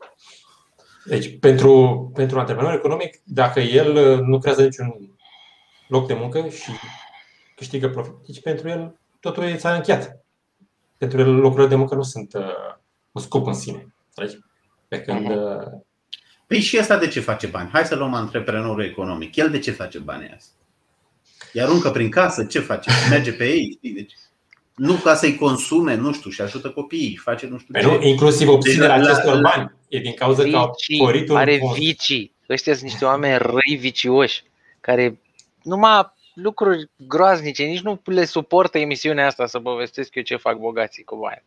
[1.05, 5.16] Deci, pentru, pentru un antreprenor economic, dacă el uh, nu creează niciun
[5.88, 6.70] loc de muncă și
[7.57, 10.24] câștigă profit, deci pentru el totul s-a încheiat.
[11.01, 12.42] Pentru el locurile de muncă nu sunt uh,
[13.12, 13.94] un scop în sine.
[14.88, 15.86] Pe când, uh-huh.
[16.46, 17.68] Păi și asta de ce face bani?
[17.72, 19.36] Hai să luăm antreprenorul economic.
[19.36, 20.53] El de ce face banii asta?
[21.53, 22.90] Îi aruncă prin casă, ce face?
[23.11, 23.92] Merge pe ei, știi?
[23.92, 24.12] Deci,
[24.74, 27.86] nu ca să-i consume, nu știu, și ajută copiii, face nu știu păi ce.
[27.86, 29.72] Nu, inclusiv obținerea deci, acestor la, bani.
[29.88, 32.34] E din cauza vicii, că au sporit un Are vicii.
[32.48, 34.42] Ăștia sunt niște oameni răi vicioși,
[34.80, 35.20] care
[35.62, 41.05] numai lucruri groaznice, nici nu le suportă emisiunea asta să povestesc eu ce fac bogații
[41.05, 41.43] cu bani.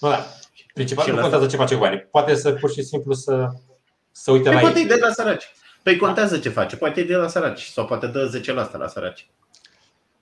[0.00, 0.26] Da.
[0.74, 1.98] Principal nu contează ce face cu banii.
[1.98, 3.48] Poate să pur și simplu să,
[4.10, 4.86] să uite păi la poate ei.
[4.86, 5.52] de la săraci.
[5.82, 6.76] Păi contează ce face.
[6.76, 8.40] Poate e de la săraci sau poate dă
[8.70, 9.30] 10% la săraci.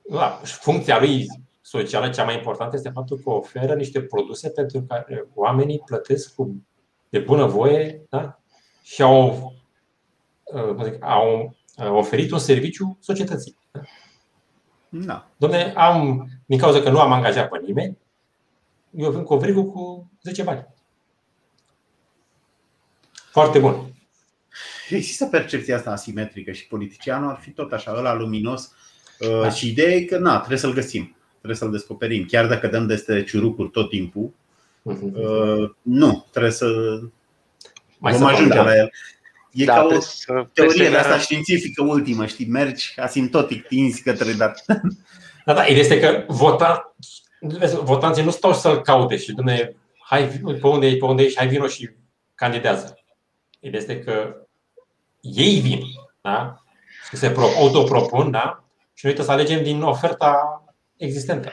[0.02, 1.26] Da, funcția lui
[1.60, 6.66] socială cea mai importantă este faptul că oferă niște produse pentru care oamenii plătesc cu
[7.08, 8.40] de bună voie da?
[8.82, 9.52] și au,
[10.44, 13.56] uh, zic, au uh, oferit un serviciu societății.
[13.70, 13.80] Da?
[14.88, 15.30] Da.
[15.36, 17.98] Dom'le, am, din cauza că nu am angajat pe nimeni,
[18.96, 20.66] eu vin cu o vrigul cu 10 bani.
[23.30, 23.92] Foarte bun.
[24.88, 28.72] Există percepția asta asimetrică și politicianul ar fi tot așa, ăla luminos
[29.18, 29.50] uh, da.
[29.50, 32.24] și ideea e că na, trebuie să-l găsim, trebuie să-l descoperim.
[32.24, 34.30] Chiar dacă dăm de ciurucuri tot timpul,
[34.90, 35.12] uh-huh.
[35.12, 36.66] uh, nu, trebuie să
[37.98, 38.62] mai vom ajunge da.
[38.62, 38.90] la el.
[39.54, 39.86] E da, ca
[40.26, 44.64] o teorie de asta științifică ultimă, știi, mergi asimtotic, tinzi către dat.
[45.44, 46.94] Da, da, ideea este că vota,
[47.82, 50.26] votanții nu stau să-l caute și dumne, hai,
[50.60, 51.90] pe unde e, pe unde ești, hai vino și
[52.34, 52.98] candidează.
[53.60, 54.36] Ideea este că
[55.20, 55.80] ei vin,
[56.20, 56.62] da?
[57.08, 58.64] Și se autopropun, da?
[58.94, 60.62] Și noi trebuie să alegem din oferta
[60.96, 61.52] existentă.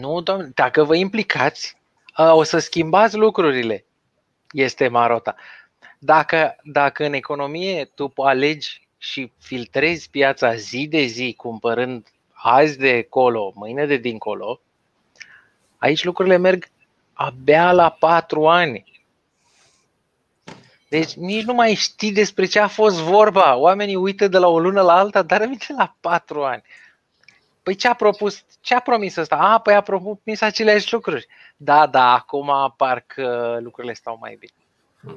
[0.00, 1.76] Nu, domnule, dacă vă implicați,
[2.16, 3.84] o să schimbați lucrurile.
[4.50, 5.34] Este marota.
[5.98, 13.02] Dacă, dacă în economie tu alegi și filtrezi piața zi de zi, cumpărând azi de
[13.02, 14.60] colo, mâine de dincolo,
[15.78, 16.68] aici lucrurile merg
[17.12, 19.02] abia la patru ani.
[20.88, 23.56] Deci nici nu mai știi despre ce a fost vorba.
[23.56, 26.62] Oamenii uită de la o lună la alta, dar aminte la patru ani.
[27.62, 29.36] Păi ce a propus, ce a promis ăsta?
[29.36, 31.26] A, păi a promis aceleași lucruri.
[31.56, 34.67] Da, da, acum parcă lucrurile stau mai bine.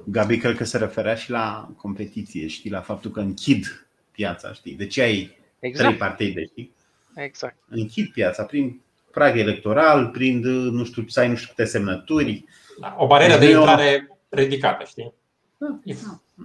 [0.03, 4.73] Gabi, cred că se referea și la competiție, știi, la faptul că închid piața, știi?
[4.73, 5.87] De ce ai exact.
[5.87, 6.75] trei partide, știi?
[7.15, 7.55] Exact.
[7.69, 12.45] Închid piața prin prag electoral, prin, nu știu, să ai nu știu câte semnături.
[12.79, 14.15] Da, o barieră deci de intrare o...
[14.29, 15.13] ridicată, știi?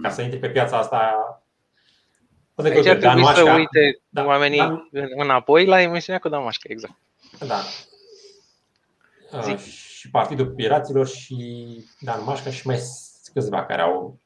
[0.01, 1.15] Ca să intri pe piața asta
[2.63, 4.85] Aici ar trebui să uite da, oamenii da.
[5.15, 6.93] înapoi la emisiunea cu Damașca, exact.
[7.47, 7.63] Da.
[9.31, 11.65] Uh, și Partidul Piraților și
[11.99, 12.79] Dan Mașca și mai
[13.33, 14.19] câțiva care au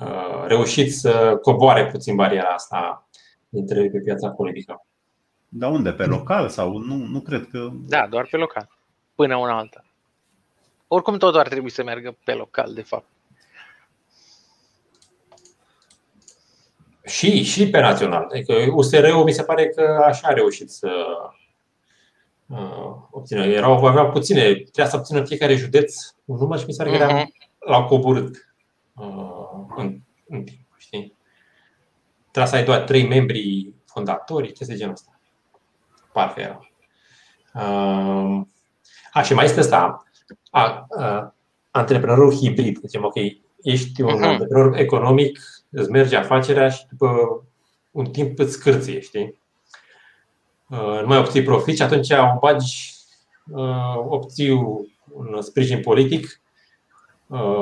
[0.00, 3.08] uh, reușit să coboare puțin bariera asta
[3.48, 4.84] dintre pe piața politică.
[5.48, 5.92] Dar unde?
[5.92, 7.68] Pe local sau nu, nu cred că.
[7.72, 8.68] Da, doar pe local.
[9.14, 9.84] Până una alta.
[10.88, 13.06] Oricum tot ar trebui să meargă pe local, de fapt.
[17.04, 18.26] Și, și pe național.
[18.30, 20.90] Adică USR-ul mi se pare că așa a reușit să
[22.46, 23.44] uh, obțină.
[23.44, 27.06] Erau, aveau puține, trebuia să obțină fiecare județ un număr și mi se pare că
[27.06, 27.49] uh-huh.
[27.66, 28.54] L-au coborât
[28.94, 30.76] uh, în, în timp.
[30.76, 31.16] Știi?
[32.20, 35.20] Trebuia să ai doar trei membri fondatori, ce de genul ăsta.
[36.12, 36.60] Parcă era.
[37.54, 38.46] Uh,
[39.12, 40.04] a, și mai este asta.
[40.50, 41.34] A, a,
[41.70, 42.78] antreprenorul hibrid.
[42.80, 43.14] Zicem, ok,
[43.62, 44.26] ești un uh-huh.
[44.26, 45.40] antreprenor economic
[45.70, 47.16] îți merge afacerea și după
[47.90, 49.40] un timp îți scârție, știi?
[50.68, 52.94] Uh, nu mai obții profit și atunci o bagi,
[53.46, 54.50] uh, obții
[55.12, 56.49] un sprijin politic, uh,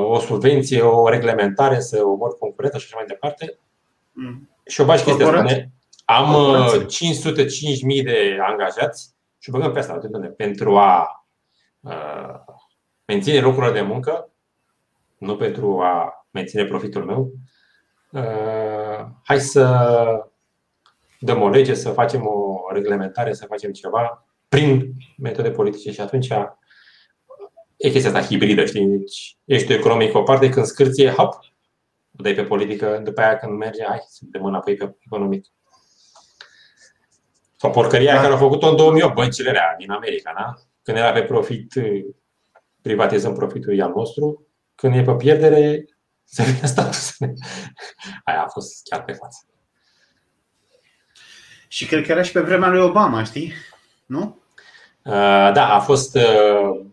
[0.04, 3.58] o subvenție, o reglementare să omori concurența și așa mai departe.
[4.12, 4.50] Mm.
[4.66, 5.70] Și o bagi chestia asta.
[6.04, 6.34] Am
[6.84, 10.00] 505.000 de angajați și băgăm pe asta
[10.36, 11.24] pentru a
[13.04, 14.30] menține locurile de muncă,
[15.18, 17.32] nu pentru a menține profitul meu,
[18.10, 20.24] Uh, hai să
[21.20, 26.28] dăm o lege, să facem o reglementare, să facem ceva prin metode politice și atunci
[27.78, 28.86] e chestia asta hibridă, știi?
[28.86, 31.34] Deci ești economic o parte, când scârție, hop,
[32.10, 35.46] dai pe politică, după aia când merge, hai să dăm înapoi pe economic.
[37.56, 38.20] Sau porcăria da.
[38.20, 40.54] care au făcut-o în 2008 băncile rea din America, da?
[40.82, 41.72] Când era pe profit,
[42.82, 45.84] privatizăm profitul al nostru, când e pe pierdere,
[46.34, 47.32] să vină statul.
[48.24, 49.38] Aia a fost chiar pe față.
[51.68, 53.52] Și cred că era și pe vremea lui Obama, știi?
[54.06, 54.40] Nu?
[55.04, 56.14] Uh, da, a fost.
[56.14, 56.86] Uh,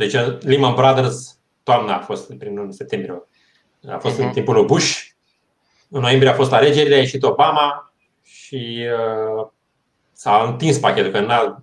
[0.00, 3.22] deci Lehman Brothers, toamna a fost, prin septembrie.
[3.88, 4.18] A fost uh-huh.
[4.18, 4.34] în mhm.
[4.34, 4.98] timpul lui Bush.
[5.88, 7.92] În noiembrie a fost alegerile, a ieșit Obama
[8.22, 8.86] și
[9.38, 9.46] uh,
[10.12, 11.62] s-a întins pachetul, că n-a,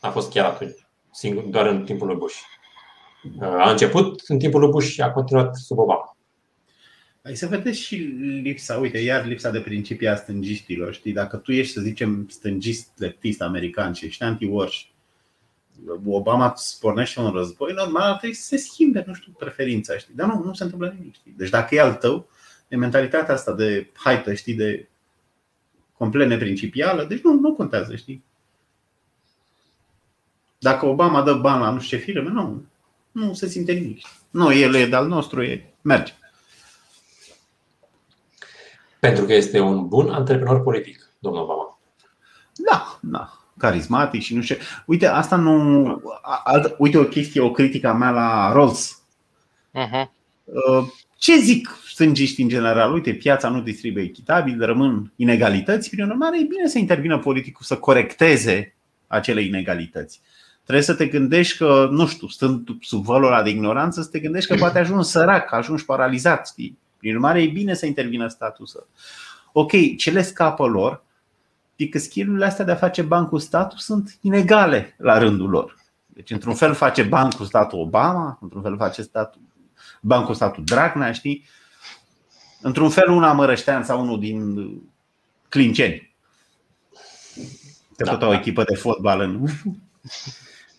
[0.00, 2.36] a fost chiar atunci, singur, doar în timpul lui Bush.
[3.40, 6.16] A început în timpul lui Bush și a continuat sub Obama.
[7.22, 7.96] Ai să vedeți și
[8.42, 11.12] lipsa, uite, iar lipsa de principii a stângiștilor, știi?
[11.12, 14.91] Dacă tu ești, să zicem, stângist, leptist american și ești anti-war
[16.06, 20.14] Obama îți pornește un război, normal trebuie să se schimbe, nu știu, preferința, știi?
[20.14, 21.34] Dar nu, nu se întâmplă nimic, știi?
[21.36, 22.28] Deci dacă e al tău,
[22.68, 24.88] e mentalitatea asta de haită, știi, de
[25.92, 28.24] complet neprincipială, deci nu, nu contează, știi?
[30.58, 32.64] Dacă Obama dă bani la nu știu ce firme, nu,
[33.12, 34.06] nu se simte nimic.
[34.30, 36.12] Nu, el e de-al nostru, e, merge.
[39.00, 41.78] Pentru că este un bun antreprenor politic, domnul Obama.
[42.70, 43.41] Da, da.
[43.62, 44.56] Carismatic și nu știu.
[44.86, 46.02] Uite, asta nu.
[46.44, 49.02] Alt, uite o chestie, o critică a mea la Rolls.
[49.74, 50.06] Uh-huh.
[51.18, 52.92] Ce zic stângiști în general?
[52.92, 55.90] Uite, piața nu distribuie echitabil, rămân inegalități.
[55.90, 58.74] Prin urmare, e bine să intervină politicul să corecteze
[59.06, 60.20] acele inegalități.
[60.62, 64.50] Trebuie să te gândești că, nu știu, stând sub vălul de ignoranță, să te gândești
[64.50, 66.48] că poate ajungi sărac, ajungi paralizat.
[66.48, 66.78] Știi?
[66.98, 68.84] Prin urmare, e bine să intervină statul să.
[69.52, 71.04] Ok, ce le scapă lor?
[71.76, 75.76] E că skillurile astea de a face bani cu statul sunt inegale la rândul lor.
[76.06, 79.40] Deci, într-un fel face bani cu statul Obama, într-un fel face statul,
[80.00, 81.44] bani cu statul Dragnea, știi?
[82.60, 84.68] Într-un fel una mărăștean sau unul din
[85.48, 86.14] Clinceni.
[87.96, 89.48] Că tot da, o echipă de fotbal în,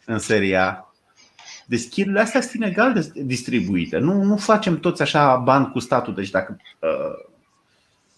[0.06, 0.88] în seria
[1.66, 3.98] deci skillurile astea sunt inegal distribuite.
[3.98, 6.14] Nu, nu facem toți așa bani cu statul.
[6.14, 7.32] Deci dacă uh,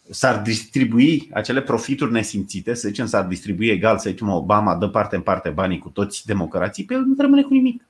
[0.10, 5.16] s-ar distribui acele profituri nesimțite, să zicem, s-ar distribui egal, să zicem, Obama dă parte
[5.16, 7.84] în parte banii cu toți democrații, pe el nu rămâne cu nimic.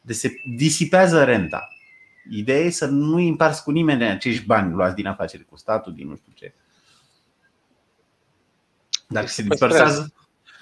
[0.00, 1.68] Deci se disipează renta.
[2.30, 6.08] Ideea e să nu împarți cu nimeni acești bani luați din afaceri cu statul, din
[6.08, 6.54] nu știu ce.
[9.08, 10.12] Dacă se dispersează,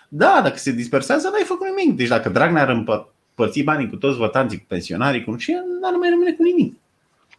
[0.08, 1.96] da, dacă se dispersează, n-ai făcut nimic.
[1.96, 5.92] Deci dacă Dragnea ar împărți banii cu toți votanții, cu pensionarii, cu nu știu, n-ar
[5.92, 6.74] mai rămâne cu nimic.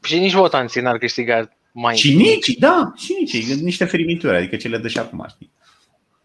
[0.04, 4.68] Și nici votanții n-ar câștiga mai Și nici, da, și nici, niște ferimituri, adică ce
[4.68, 5.52] le dă și acum, știi.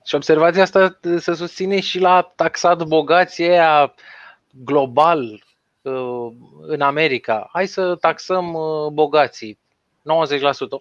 [0.05, 3.95] Și observația asta se susține și la taxat bogații aia
[4.51, 5.45] global
[5.83, 6.33] uh,
[6.67, 7.49] în America.
[7.53, 9.59] Hai să taxăm uh, bogații
[9.99, 10.03] 90%.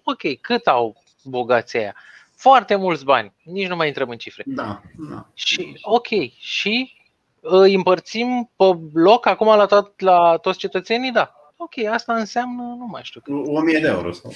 [0.02, 1.94] Ok, cât au bogații aia?
[2.36, 3.32] Foarte mulți bani.
[3.42, 4.42] Nici nu mai intrăm în cifre.
[4.46, 5.26] Da, da.
[5.34, 6.08] Și, ok,
[6.38, 6.92] și
[7.40, 11.12] îi împărțim pe loc acum la, tot, la toți cetățenii?
[11.12, 11.34] Da.
[11.56, 13.20] Ok, asta înseamnă, nu mai știu.
[13.20, 13.34] Cât.
[13.46, 14.32] 1000 de euro sau?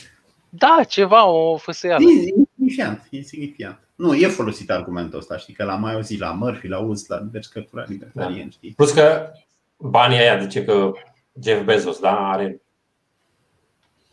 [0.56, 2.02] Da, ceva, o făsăială.
[2.02, 3.78] E insignifiant, e insignifiant.
[3.94, 7.18] Nu, e folosit argumentul ăsta, știi, că la mai auzit la Murphy, la Uz, la
[7.18, 8.50] diverse cărturi libertarieni, da.
[8.50, 8.72] știi.
[8.72, 9.30] Plus că
[9.76, 10.92] banii aia, zice că
[11.42, 12.62] Jeff Bezos, da, are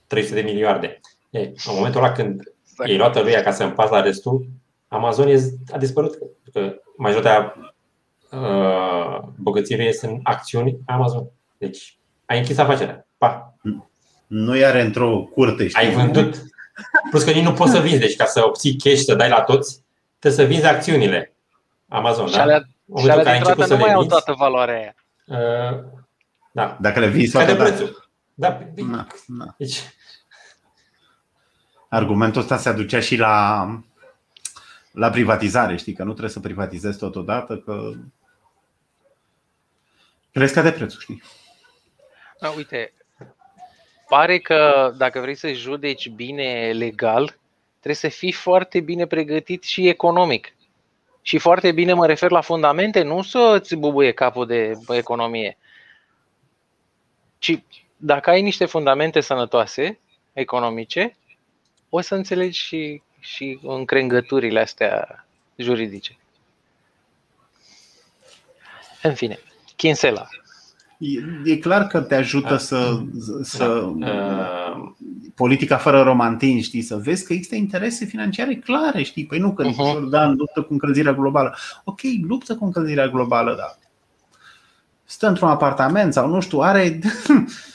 [0.08, 1.00] 300 de miliarde.
[1.30, 2.89] E, în momentul ăla când exact.
[2.89, 4.48] e luată lui ca să împartă la restul,
[4.88, 5.28] Amazon
[5.72, 6.18] a dispărut.
[6.54, 7.74] Că majoritatea
[8.32, 11.30] uh, bogățirii este în acțiuni Amazon.
[11.58, 13.08] Deci ai închis afacerea.
[13.18, 13.51] Pa.
[14.32, 15.68] Nu are într-o curte.
[15.68, 15.86] Știi?
[15.86, 16.44] Ai vândut.
[17.10, 18.00] Plus că nici nu poți să vinzi.
[18.00, 19.84] Deci ca să obții cash, să dai la toți,
[20.20, 21.34] trebuie să vinzi acțiunile.
[21.88, 22.42] Amazon, și da?
[22.42, 22.64] alea,
[22.98, 24.96] și alea dintr-o nu mai au toată valoarea aia.
[25.26, 25.84] Uh,
[26.52, 26.78] da.
[26.82, 28.10] Dacă le vinzi, Scade prețul.
[28.34, 29.56] Da, na, na.
[29.58, 29.80] Deci...
[31.90, 33.66] Argumentul ăsta se aducea și la
[34.92, 37.92] la privatizare, știi, că nu trebuie să privatizezi totodată, că
[40.32, 41.24] le scade prețul, știi.
[42.40, 42.94] Da, uite,
[44.12, 47.38] pare că dacă vrei să judeci bine legal,
[47.80, 50.55] trebuie să fii foarte bine pregătit și economic.
[51.22, 55.57] Și foarte bine mă refer la fundamente, nu să ți bubuie capul de economie.
[57.39, 57.64] Ci
[57.97, 59.99] dacă ai niște fundamente sănătoase,
[60.34, 61.18] economice,
[61.89, 66.18] o să înțelegi și și încrengăturile astea juridice.
[69.01, 69.39] În fine,
[69.76, 70.28] Kinsela.
[71.02, 73.02] E, e clar că te ajută să,
[73.41, 74.93] să da.
[75.36, 79.26] politica fără romantin, știi, să vezi că există interese financiare clare, știi?
[79.26, 80.10] Păi nu că uh-huh.
[80.10, 81.56] da, luptă cu încălzirea globală.
[81.84, 83.78] Ok, luptă cu încălzirea globală, da.
[85.04, 86.99] Stă într-un apartament sau nu știu, are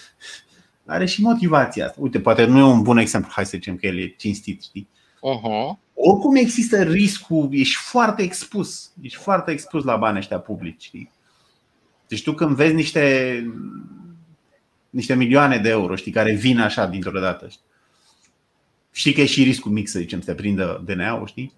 [0.87, 2.01] are și motivația asta.
[2.01, 4.89] Uite, poate nu e un bun exemplu, hai să zicem că el e cinstit, știi?
[5.17, 5.79] Uh-huh.
[5.95, 8.91] oricum există riscul, ești foarte expus.
[9.01, 10.83] Ești foarte expus la banii ăștia publici.
[10.83, 11.15] Știi?
[12.09, 13.45] Deci tu când vezi niște,
[14.91, 17.65] niște milioane de euro știi, care vin așa dintr-o dată, știi?
[18.97, 21.53] știi că e și riscul mic să zicem, să te prindă DNA-ul, știi?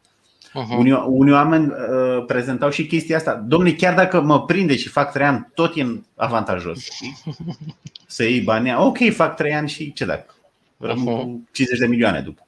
[0.48, 0.76] Uh-huh.
[0.78, 3.34] Unii, unii oameni uh, prezentau și chestia asta.
[3.34, 6.78] Domnule, chiar dacă mă prinde și fac trei ani, tot e avantajos.
[6.78, 7.18] Știi?
[8.06, 8.74] Să iei banii.
[8.74, 10.34] Ok, fac trei ani și ce dacă?
[10.76, 11.22] Rămân uh-huh.
[11.22, 12.46] cu 50 de milioane după.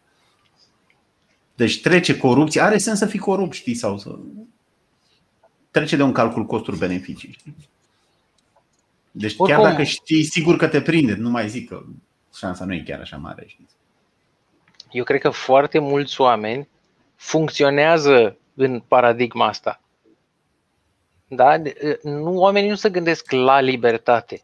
[1.55, 2.61] Deci trece corupție.
[2.61, 3.75] Are sens să fii corupt, știi?
[3.75, 4.19] Sau să...
[5.71, 7.37] Trece de un calcul costuri-beneficii.
[7.39, 7.55] Știi?
[9.11, 11.83] Deci chiar Oricum, dacă știi sigur că te prinde, nu mai zic că
[12.37, 13.45] șansa nu e chiar așa mare.
[13.47, 13.69] Știi?
[14.91, 16.69] Eu cred că foarte mulți oameni
[17.17, 19.81] funcționează în paradigma asta.
[21.29, 21.57] Da?
[22.03, 24.43] Nu, oamenii nu se gândesc la libertate.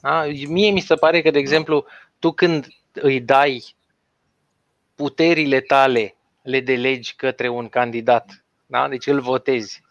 [0.00, 0.24] Da?
[0.46, 1.84] Mie mi se pare că, de exemplu,
[2.18, 3.76] tu când îi dai
[4.94, 8.88] puterile tale, le delegi către un candidat, da?
[8.88, 9.82] deci îl votezi.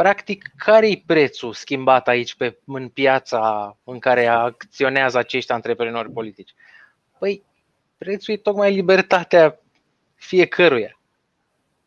[0.00, 6.54] Practic, care e prețul schimbat aici pe, în piața în care acționează acești antreprenori politici?
[7.18, 7.42] Păi,
[7.98, 9.60] prețul e tocmai libertatea
[10.14, 11.00] fiecăruia.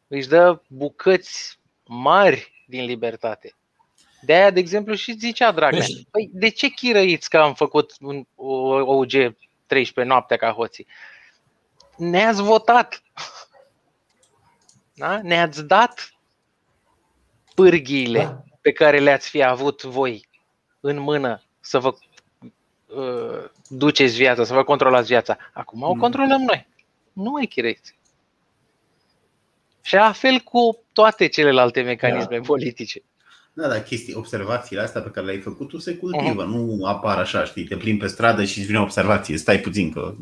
[0.08, 3.56] Își dă bucăți mari din libertate.
[4.22, 8.26] De aia, de exemplu, și zicea Dragnea, păi de ce chirăiți că am făcut un
[8.36, 9.12] OUG
[9.66, 10.88] 13 noaptea ca hoții?
[11.98, 13.02] Ne-ați votat.
[14.96, 15.22] Da?
[15.22, 16.14] Ne-ați dat
[17.56, 18.44] pârghiile da.
[18.62, 20.28] pe care le-ați fi avut voi
[20.80, 21.94] în mână să vă
[22.88, 25.38] uh, duceți viața, să vă controlați viața.
[25.54, 26.00] Acum o mm.
[26.00, 26.68] controlăm noi.
[27.14, 27.96] Nu mai chirăiți.
[29.82, 32.44] Și la fel cu toate celelalte mecanisme da.
[32.46, 33.02] politice.
[33.54, 36.48] Da, dar chestii, observațiile astea pe care le-ai făcut tu se cultivă, uh-huh.
[36.48, 39.92] nu apar așa, știi, te plimbi pe stradă și îți vine o observație, stai puțin
[39.92, 40.16] că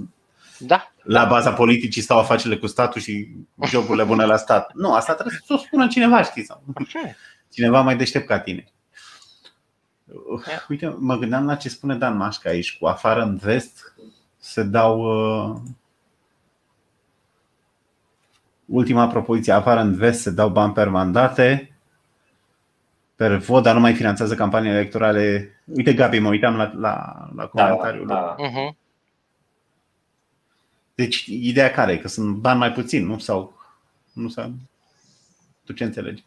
[0.62, 0.92] da.
[1.04, 3.28] la baza politicii stau afacerile cu statul și
[3.66, 4.74] jocurile bune la stat.
[4.74, 6.64] Nu, asta trebuie să o spună cineva, știi, sau
[7.52, 8.66] cineva mai deștept ca tine.
[10.70, 13.96] Uite, mă gândeam la ce spune Dan Mașca aici, cu afară în vest
[14.38, 15.56] se dau uh,
[18.66, 21.76] ultima propoziție afară în vest se dau bani per mandate,
[23.16, 25.52] per vot, dar nu mai finanțează campanii electorale.
[25.66, 28.08] Uite, Gabi, mă uitam la, la, la comentariul.
[28.08, 28.36] Da, da.
[28.36, 28.81] Uh-huh.
[31.02, 31.98] Deci, ideea care e?
[31.98, 33.20] Că sunt bani mai puțin, nu?
[33.20, 33.60] Sau
[34.14, 34.54] nu sau
[35.64, 36.24] Tu ce înțelegi?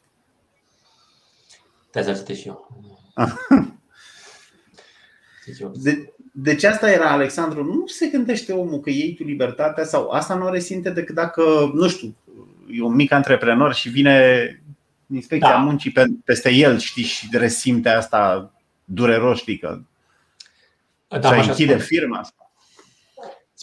[1.90, 2.68] Te să și eu.
[5.74, 10.34] De, deci asta era, Alexandru, nu se gândește omul că iei tu libertatea sau asta
[10.34, 12.14] nu o resimte decât dacă, nu știu,
[12.70, 14.48] e un mic antreprenor și vine
[15.06, 15.56] inspecția da.
[15.56, 15.92] muncii
[16.24, 18.52] peste el, știi, și resimte asta
[18.84, 19.80] dureros, știi, că
[21.08, 22.43] da, și închide firma asta.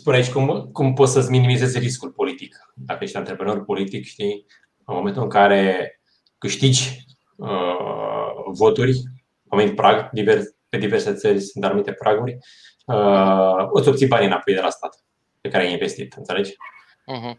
[0.02, 2.56] Spune aici cum, cum poți să-ți minimizezi riscul politic.
[2.76, 4.46] Dacă ești antreprenor politic, știi,
[4.86, 6.00] în momentul în care
[6.38, 9.04] câștigi uh, voturi,
[9.44, 12.38] moment prag, divers, pe diverse țări sunt anumite praguri,
[12.86, 15.04] uh, îți obții banii înapoi de la stat
[15.42, 16.52] pe care ai investit, înțelegi?
[16.52, 17.36] Uh-huh.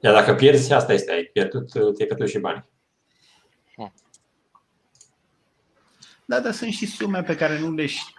[0.00, 2.64] Iar dacă pierzi, asta este, ai pierdut, te-ai pierdut și bani.
[3.74, 3.94] Hmm.
[6.24, 8.14] Da, dar sunt și sume pe care nu le știi,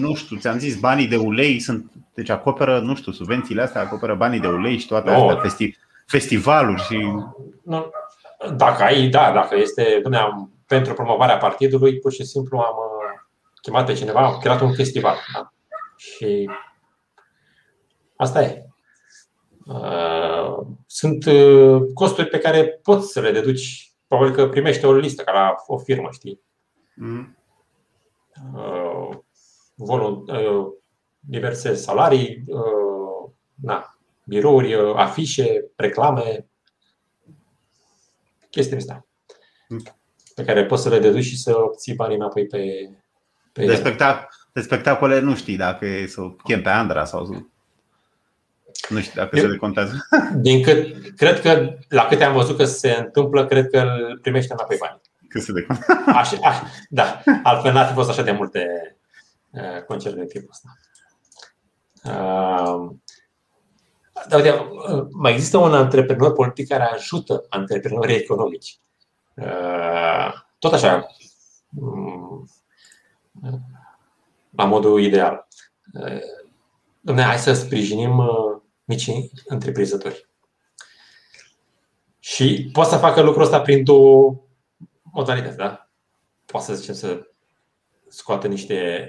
[0.00, 4.14] nu știu, ți-am zis, banii de ulei sunt, deci acoperă, nu știu, subvențiile astea acoperă
[4.14, 5.28] banii de ulei și toate no.
[5.28, 6.96] astea, festi- festivaluri și...
[7.62, 7.90] Nu.
[8.56, 10.18] Dacă ai, da, dacă este, dumne,
[10.66, 13.20] pentru promovarea partidului, pur și simplu am uh,
[13.62, 15.16] chemat pe cineva, am creat un festival.
[15.34, 15.52] Da?
[15.96, 16.50] Și
[18.16, 18.66] asta e.
[19.66, 23.92] Uh, sunt uh, costuri pe care poți să le deduci.
[24.06, 26.40] Probabil că primește o listă ca la o firmă, știi?
[26.94, 27.36] Mm.
[31.20, 32.44] Diverse salarii,
[33.54, 36.46] na, birouri, afișe, reclame,
[38.50, 39.06] chestii astea.
[39.68, 39.82] Mm.
[40.34, 42.90] Pe care poți să le deduci și să obții banii înapoi pe.
[43.52, 47.52] pe de, spectac- de spectacole nu știi dacă e să chem pe Andra sau
[48.88, 50.06] nu știu dacă se decontează.
[50.46, 54.52] Din cât, cred că la câte am văzut că se întâmplă, cred că îl primește
[54.52, 55.00] înapoi bani.
[55.28, 56.02] Că se decontează.
[56.06, 58.66] Așa, așa, da, altfel n-ar fi fost așa de multe
[59.54, 60.68] uh, concerte de tipul ăsta.
[62.04, 62.90] Uh,
[64.28, 68.78] dar uite, uh, mai există un antreprenor politic care ajută antreprenorii economici.
[69.34, 71.06] Uh, tot așa,
[71.76, 72.48] um,
[74.50, 75.48] la modul ideal.
[75.92, 76.20] Uh,
[77.10, 78.22] Dom'le, hai să sprijinim
[78.84, 80.28] micii întreprinzători.
[82.18, 84.42] Și poate să facă lucrul ăsta prin două
[85.02, 85.88] modalități, da?
[86.46, 87.26] Poate să zicem să
[88.08, 89.08] scoată niște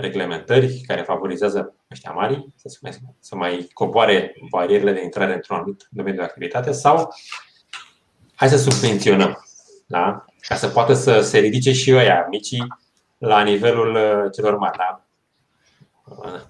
[0.00, 5.86] reglementări care favorizează ăștia mari să, mai, să mai coboare barierele de intrare într-un anumit
[5.90, 7.14] domeniu de activitate sau
[8.34, 9.44] hai să subvenționăm,
[9.86, 10.24] da?
[10.40, 12.66] ca să poată să se ridice și ăia micii
[13.18, 14.76] la nivelul uh, celor mari.
[14.76, 15.04] Da?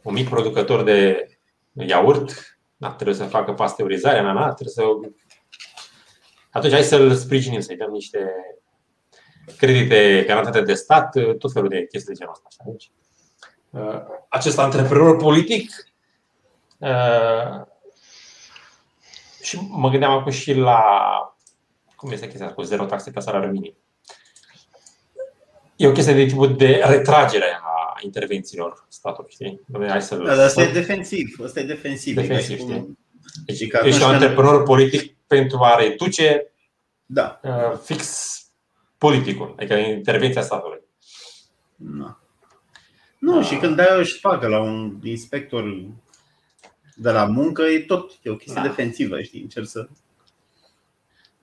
[0.02, 1.28] Un mic producător de
[1.72, 4.82] iaurt da, trebuie să facă pasteurizare, na, na, trebuie să
[6.50, 8.30] atunci hai să-l sprijinim, să-i dăm niște
[9.56, 12.64] credite garantate de stat, tot felul de chestii de genul ăsta.
[12.66, 13.05] Deci, uh,
[14.28, 15.70] acest antreprenor politic
[16.78, 17.66] uh,
[19.42, 20.82] și mă gândeam acum și la
[21.96, 23.76] cum este chestia cu zero taxe pe salariul minim.
[25.76, 29.60] E o chestie de tipul de retragere a intervențiilor statului, știi?
[29.88, 31.36] Hai să da, asta e defensiv.
[31.44, 32.14] Asta e defensiv.
[32.14, 32.98] Defensiv, știi?
[33.44, 36.52] Deci, ești un antreprenor politic pentru a reduce
[37.06, 37.40] da.
[37.42, 38.30] uh, fix
[38.98, 40.80] politicul, adică intervenția statului.
[41.76, 42.20] Da.
[43.18, 45.64] Nu, și când dai o șpagă la un inspector
[46.96, 48.68] de la muncă, e tot e o chestie da.
[48.68, 49.88] defensivă, știi, încerc să...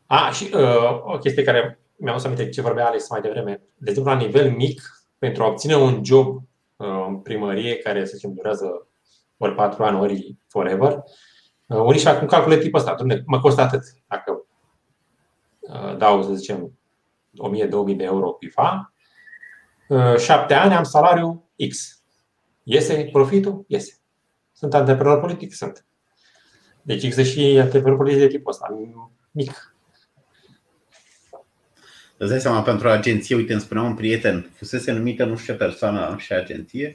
[0.05, 3.61] A, și uh, o chestie care mi-am adus aminte ce vorbea Alex mai devreme.
[3.77, 6.35] De exemplu, la nivel mic, pentru a obține un job
[6.75, 8.87] uh, în primărie, care, să zicem, durează
[9.37, 11.03] ori patru ani, ori forever,
[11.67, 12.95] uh, unii și fac un calcul de tipul ăsta.
[13.25, 13.83] Mă costă atât.
[14.07, 14.45] Dacă
[15.59, 16.71] uh, dau, să zicem,
[17.93, 18.93] 1000-2000 de euro cuiva,
[19.87, 22.01] uh, șapte ani am salariu X.
[22.63, 23.65] Iese profitul?
[23.67, 23.93] Iese.
[24.53, 25.53] Sunt antreprenor politic?
[25.53, 25.85] Sunt.
[26.81, 28.67] Deci există și antreprenor politic de tipul ăsta,
[29.31, 29.75] mic.
[32.17, 35.59] Îți dai seama, pentru agenție, uite, îmi spunea un prieten, fusese numită nu știu ce
[35.59, 36.91] persoană și agenție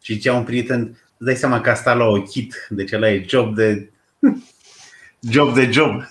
[0.00, 3.24] și zicea un prieten, îți dai seama că a stat la ochit, deci ăla e
[3.28, 3.90] job de
[5.32, 6.02] job de job.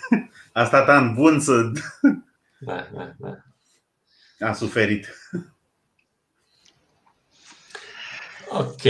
[0.54, 1.72] A stat an bun să...
[2.60, 3.44] Da, da, da.
[4.48, 5.08] A suferit.
[8.50, 8.84] Ok.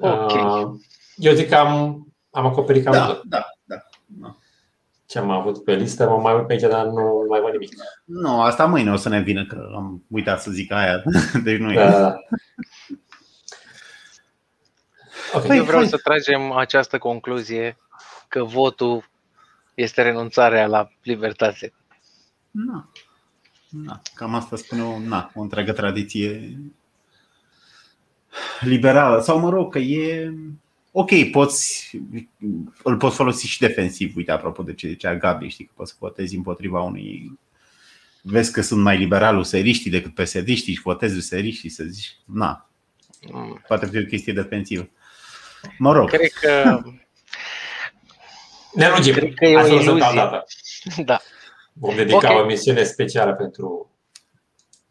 [0.00, 0.42] okay.
[0.42, 0.74] Uh,
[1.16, 4.36] eu zic că am, am acoperit cam da, da, da, da.
[5.06, 7.72] Ce am avut pe listă, mă mai uit pe aici, dar nu mai văd nimic.
[8.04, 11.02] Nu, asta mâine o să ne vină, că am uitat să zic aia.
[11.44, 11.74] Deci nu e.
[11.74, 12.16] Da.
[15.34, 15.56] Okay.
[15.56, 17.76] Eu vreau să tragem această concluzie
[18.28, 19.10] că votul
[19.74, 21.72] este renunțarea la libertate.
[22.50, 22.90] Nu.
[23.68, 26.58] Na, cam asta spune o, na, o întreagă tradiție
[28.60, 29.20] liberală.
[29.20, 30.32] Sau mă rog, că e
[30.92, 31.90] ok, poți,
[32.82, 34.16] îl poți folosi și defensiv.
[34.16, 37.38] Uite, apropo de ce zicea Gabi, știi că poți să votezi împotriva unui
[38.28, 42.68] vezi că sunt mai liberal useriștii decât psd și votezi useriștii să zici, na,
[43.66, 44.88] poate fi o chestie defensivă.
[45.78, 46.08] Mă rog.
[46.08, 46.80] Cred că
[48.72, 49.12] ne rugim.
[49.12, 49.98] Cred că e o iluzie.
[51.04, 51.20] Da.
[51.72, 52.36] Vom dedica okay.
[52.36, 53.90] o emisiune specială pentru.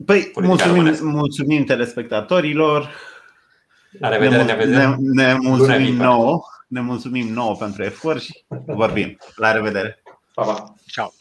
[0.06, 2.90] Păi, mulțumim, mulțumim telespectatorilor.
[4.00, 6.42] La revedere, ne, ne, ne, ne mulțumim nouă.
[6.68, 9.18] Ne mulțumim nouă pentru efort și vorbim.
[9.36, 10.04] La revedere.
[10.34, 10.74] Pa, pa.
[10.86, 11.14] Ciao.